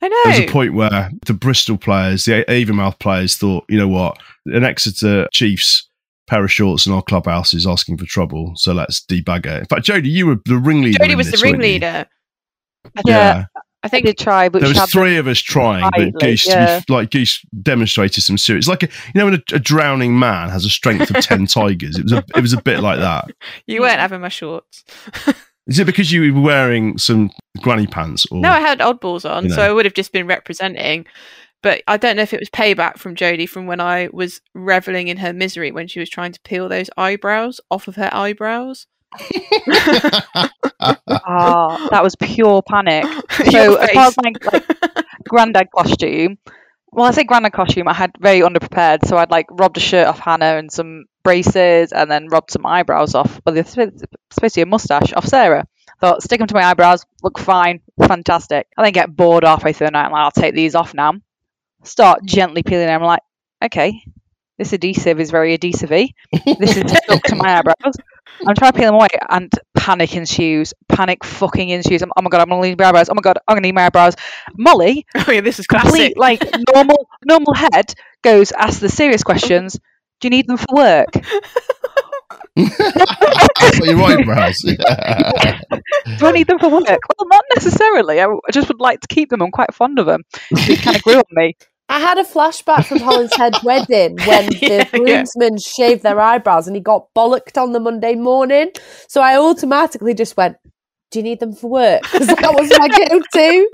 [0.04, 0.22] I know.
[0.24, 4.18] There was a point where the Bristol players, the Avonmouth players, thought, you know what,
[4.48, 5.88] an Exeter Chiefs
[6.28, 9.60] pair of shorts in our clubhouse is asking for trouble, so let's debug it.
[9.60, 11.04] In fact, Jodie, you were the ringleader.
[11.04, 11.52] Jodie was the this, you?
[11.52, 12.06] ringleader.
[12.96, 13.46] I Yeah.
[13.88, 16.24] Think, I think did try, but there was three of us trying, but Right, like,
[16.24, 16.82] Goose, to be yeah.
[16.90, 18.68] like Goose, demonstrated some serious.
[18.68, 21.98] Like a, you know, when a, a drowning man has a strength of ten tigers,
[21.98, 23.32] it was a, it was a bit like that.
[23.68, 24.84] you weren't having my shorts.
[25.68, 27.30] Is it because you were wearing some
[27.62, 28.26] granny pants?
[28.32, 29.62] Or No, I had oddballs on, you so.
[29.62, 31.06] I would have just been representing.
[31.64, 35.10] But I don't know if it was payback from Jodie from when I was reveling
[35.10, 38.88] in her misery when she was trying to peel those eyebrows off of her eyebrows.
[41.10, 43.06] Ah, that was pure panic.
[43.52, 44.66] So as far as my like,
[45.28, 46.38] granddad costume,
[46.92, 49.06] well, I say granddad costume, I had very underprepared.
[49.08, 52.66] So I'd like robbed a shirt off Hannah and some braces, and then robbed some
[52.66, 53.40] eyebrows off.
[53.46, 55.66] Well, they're supposed to be a mustache off Sarah.
[56.02, 58.68] Thought stick them to my eyebrows, look fine, fantastic.
[58.78, 60.06] I then get bored halfway through the night.
[60.06, 61.14] I'm like, I'll take these off now.
[61.84, 63.02] Start gently peeling them.
[63.02, 63.22] I'm like,
[63.66, 64.02] okay,
[64.58, 66.10] this adhesive is very adhesive-y.
[66.60, 67.96] This is stuck to my eyebrows.
[68.48, 70.74] I'm trying to peel them away, and panic ensues.
[70.88, 72.02] Panic fucking ensues.
[72.02, 73.10] I'm, oh my god, I'm gonna need my eyebrows.
[73.10, 74.16] Oh my god, I'm gonna need my eyebrows.
[74.58, 76.44] Molly, Oh yeah, this is complete classic.
[76.44, 76.44] like
[76.74, 77.94] normal normal head
[78.24, 79.80] goes ask the serious questions.
[80.20, 81.10] Do you need them for work?
[82.56, 84.64] your eyebrows.
[84.64, 85.60] Yeah.
[86.20, 86.86] Do I need them for work?
[86.88, 88.22] Well, not necessarily.
[88.22, 89.42] I, I just would like to keep them.
[89.42, 90.24] I'm quite fond of them.
[90.52, 91.56] It kind of grew on me.
[91.92, 94.98] I had a flashback from Holland's Head wedding when the Yeah, yeah.
[94.98, 98.72] groomsmen shaved their eyebrows and he got bollocked on the Monday morning.
[99.10, 100.56] So I automatically just went,
[101.12, 103.70] "Do you need them for work?" Because that was my go-to.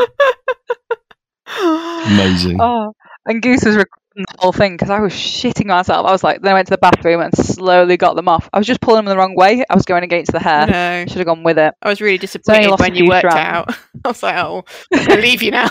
[2.08, 2.58] Amazing.
[2.60, 2.94] Oh,
[3.26, 6.06] and Goose was recording the whole thing because I was shitting myself.
[6.08, 8.50] I was like, then I went to the bathroom and slowly got them off.
[8.52, 9.64] I was just pulling them the wrong way.
[9.70, 10.66] I was going against the hair.
[10.66, 11.06] No.
[11.08, 11.74] Should have gone with it.
[11.84, 13.70] I was really disappointed lost when you worked strands.
[13.70, 13.78] out.
[14.06, 14.64] I was like, oh,
[14.94, 15.70] I'm gonna leave you now.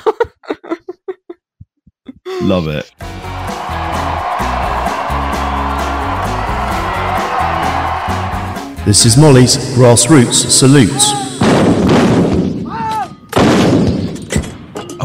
[2.43, 2.91] Love it.
[8.85, 11.13] This is Molly's Grassroots Salutes.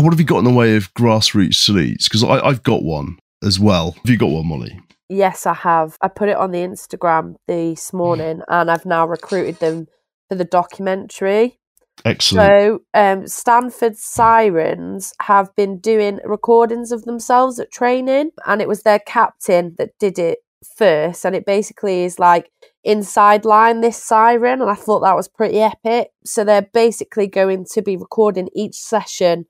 [0.02, 2.10] And what have you got in the way of grassroots salutes?
[2.10, 3.92] Because I've got one as well.
[3.92, 4.80] Have you got one, Molly?
[5.10, 5.96] Yes, I have.
[6.02, 9.88] I put it on the Instagram this morning, and I've now recruited them
[10.28, 11.60] for the documentary.
[12.06, 12.48] Excellent.
[12.48, 18.84] So, um, Stanford Sirens have been doing recordings of themselves at training, and it was
[18.84, 20.40] their captain that did it
[20.78, 21.26] first.
[21.26, 22.50] And it basically is like
[22.84, 26.10] inside line this siren, and I thought that was pretty epic.
[26.26, 29.46] So, they're basically going to be recording each session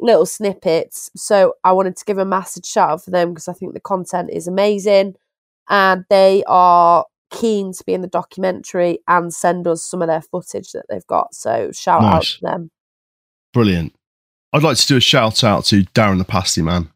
[0.00, 1.10] little snippets.
[1.16, 3.80] So, I wanted to give a massive shout out for them because I think the
[3.80, 5.14] content is amazing,
[5.68, 10.22] and they are keen to be in the documentary and send us some of their
[10.22, 11.34] footage that they've got.
[11.34, 12.70] So shout out to them.
[13.52, 13.94] Brilliant.
[14.52, 16.90] I'd like to do a shout out to Darren the Pasty Man.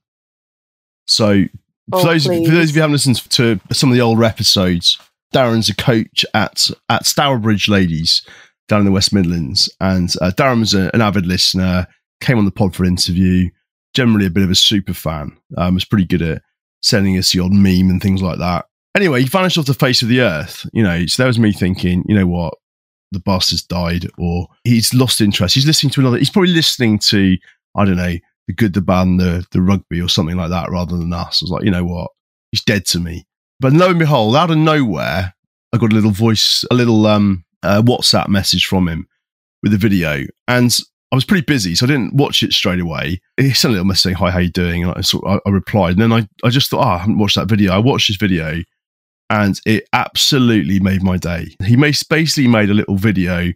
[1.07, 1.45] So,
[1.91, 4.03] for, Oh, those, of, for those of you who haven't listened to some of the
[4.03, 4.99] older episodes,
[5.35, 8.27] Darren's a coach at, at Stourbridge Ladies
[8.69, 9.71] down in the West Midlands.
[9.81, 11.87] And uh, Darren was a, an avid listener,
[12.21, 13.49] came on the pod for an interview,
[13.95, 16.43] generally a bit of a super fan, um, was pretty good at
[16.83, 18.67] sending us the odd meme and things like that.
[18.97, 21.05] Anyway, he vanished off the face of the earth, you know.
[21.05, 22.55] So there was me thinking, you know what,
[23.13, 25.55] the bastard's died, or he's lost interest.
[25.55, 26.17] He's listening to another.
[26.17, 27.37] He's probably listening to
[27.77, 28.15] I don't know
[28.47, 31.43] the good, the bad, the the rugby or something like that, rather than us.
[31.43, 32.11] I was like, you know what,
[32.53, 33.27] he's dead to me.
[33.61, 35.35] But lo and behold, out of nowhere,
[35.75, 39.07] I got a little voice, a little um uh, WhatsApp message from him
[39.63, 40.75] with a video, and
[41.13, 43.21] I was pretty busy, so I didn't watch it straight away.
[43.37, 45.99] He sent a little message saying, "Hi, how you doing?" And I I, I replied,
[45.99, 47.73] and then I, I just thought, oh, I haven't watched that video.
[47.73, 48.63] I watched his video,
[49.31, 51.55] and it absolutely made my day.
[51.65, 53.53] He basically made a little video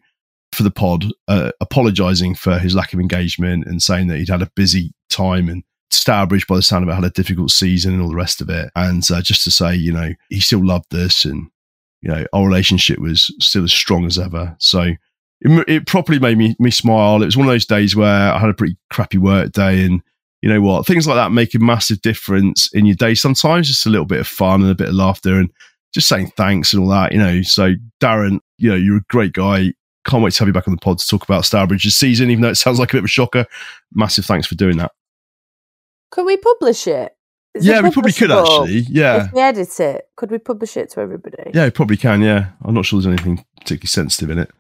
[0.53, 4.43] for the pod, uh, apologising for his lack of engagement and saying that he'd had
[4.43, 8.03] a busy time and Stourbridge, by the sound of it, had a difficult season and
[8.03, 8.71] all the rest of it.
[8.77, 11.51] And uh, just to say, you know, he still loved us and,
[12.01, 14.57] you know, our relationship was still as strong as ever.
[14.59, 14.83] So
[15.41, 17.23] it, it properly made me, me smile.
[17.23, 20.03] It was one of those days where I had a pretty crappy work day and,
[20.43, 23.15] you know what, things like that make a massive difference in your day.
[23.15, 25.51] Sometimes just a little bit of fun and a bit of laughter and
[25.93, 27.43] just saying thanks and all that, you know.
[27.43, 29.73] So, Darren, you know, you're a great guy.
[30.07, 32.43] Can't wait to have you back on the pod to talk about Stourbridge's season, even
[32.43, 33.47] though it sounds like a bit of a shocker.
[33.93, 34.93] Massive thanks for doing that.
[36.11, 37.15] Can we publish it?
[37.55, 38.79] Is yeah, it we probably could actually.
[38.89, 39.27] Yeah.
[39.27, 41.51] If we edit it, could we publish it to everybody?
[41.53, 42.23] Yeah, we probably can.
[42.23, 42.51] Yeah.
[42.65, 44.51] I'm not sure there's anything particularly sensitive in it.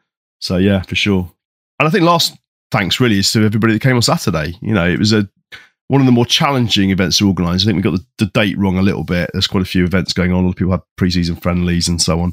[0.41, 1.31] So, yeah, for sure.
[1.79, 2.37] And I think last
[2.71, 4.57] thanks really is to everybody that came on Saturday.
[4.61, 5.29] You know, it was a
[5.91, 7.63] one of the more challenging events to organise.
[7.63, 9.29] I think we got the, the, date wrong a little bit.
[9.33, 10.45] There's quite a few events going on.
[10.45, 12.33] A lot of people had pre-season friendlies and so on.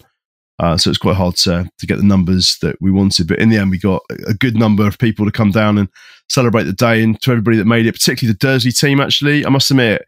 [0.59, 3.27] Uh, so it's quite hard to, to get the numbers that we wanted.
[3.27, 5.89] But in the end, we got a good number of people to come down and
[6.29, 7.01] celebrate the day.
[7.01, 10.05] And to everybody that made it, particularly the Dursley team, actually, I must admit,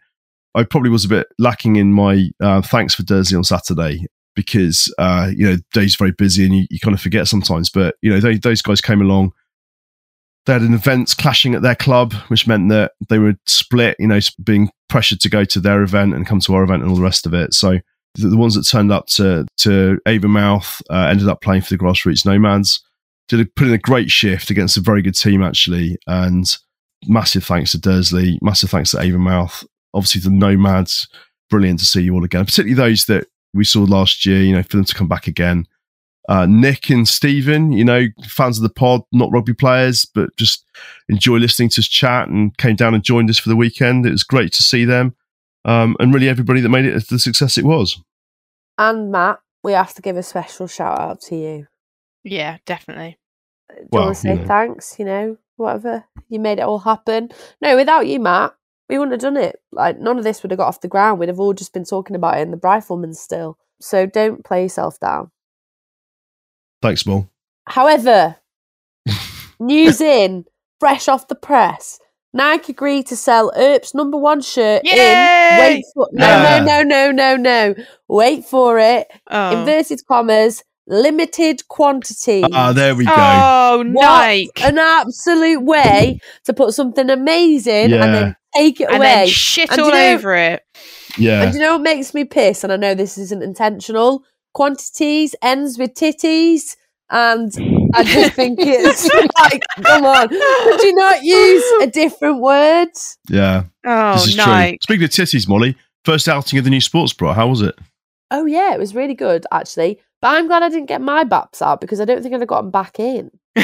[0.53, 4.05] I probably was a bit lacking in my uh, thanks for Dursley on Saturday
[4.35, 7.71] because, uh, you know, day's are very busy and you, you kind of forget sometimes.
[7.71, 9.33] But, you know, they, those guys came along
[10.49, 14.07] they had an event clashing at their club, which meant that they were split, you
[14.07, 16.97] know, being pressured to go to their event and come to our event and all
[16.97, 17.53] the rest of it.
[17.53, 17.77] So
[18.15, 21.77] the, the ones that turned up to, to Avonmouth uh, ended up playing for the
[21.77, 22.83] Grassroots Nomads,
[23.27, 25.99] did a, put in a great shift against a very good team, actually.
[26.07, 26.45] And
[27.05, 29.63] massive thanks to Dursley, massive thanks to Avonmouth.
[29.93, 31.07] Obviously, the Nomads,
[31.51, 34.63] brilliant to see you all again, particularly those that we saw last year, you know,
[34.63, 35.67] for them to come back again
[36.29, 40.63] uh, Nick and Stephen, you know, fans of the pod, not rugby players, but just
[41.09, 44.05] enjoy listening to us chat and came down and joined us for the weekend.
[44.05, 45.15] It was great to see them.
[45.65, 47.99] Um, and really everybody that made it the success it was.
[48.77, 51.67] And Matt, we have to give a special shout out to you.
[52.23, 53.17] Yeah, definitely.
[53.69, 54.45] Do you well, want to say you know.
[54.45, 54.99] thanks?
[54.99, 56.05] You know, whatever.
[56.29, 57.31] You made it all happen.
[57.59, 58.53] No, without you, Matt,
[58.87, 59.59] we wouldn't have done it.
[59.71, 61.19] Like, none of this would have got off the ground.
[61.19, 63.57] We'd have all just been talking about it in the Rifleman still.
[63.81, 65.31] So don't play yourself down.
[66.81, 67.29] Thanks, Mo.
[67.65, 68.37] However,
[69.59, 70.45] news in,
[70.79, 71.99] fresh off the press.
[72.31, 74.91] Nike agreed to sell Earp's number one shirt Yay!
[74.91, 75.59] in.
[75.59, 76.63] Wait for no, yeah.
[76.63, 77.83] no, no, no, no, no.
[78.07, 79.07] Wait for it.
[79.29, 79.59] Oh.
[79.59, 80.63] Inverted commas.
[80.91, 82.43] Limited quantity.
[82.51, 83.13] Ah, there we go.
[83.15, 84.49] Oh, Nike!
[84.63, 88.03] An absolute way to put something amazing yeah.
[88.03, 89.05] and then take it and away.
[89.05, 90.63] Then shit and all you know, over it.
[91.15, 91.43] Yeah.
[91.43, 92.63] And you know what makes me piss?
[92.63, 94.23] And I know this isn't intentional
[94.53, 96.75] quantities ends with titties.
[97.11, 97.51] And
[97.95, 99.09] I just think it's
[99.39, 102.89] like, come on, could you not use a different word?
[103.29, 103.63] Yeah.
[103.85, 104.45] Oh, this is no.
[104.45, 104.77] true.
[104.83, 107.75] Speaking of titties, Molly, first outing of the new sports bra, how was it?
[108.31, 109.99] Oh, yeah, it was really good, actually.
[110.21, 112.47] But I'm glad I didn't get my baps out because I don't think I'd have
[112.47, 113.31] gotten back in.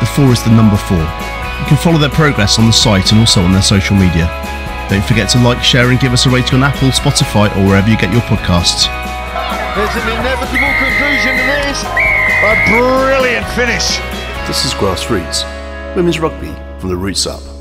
[0.00, 0.96] The 4 is the number 4.
[0.96, 4.30] You can follow their progress on the site and also on their social media.
[4.88, 7.90] Don't forget to like, share, and give us a rating on Apple, Spotify, or wherever
[7.90, 8.88] you get your podcasts.
[11.72, 13.98] A brilliant finish.
[14.48, 15.44] This is Grassroots,
[15.94, 17.59] women's rugby from the roots up.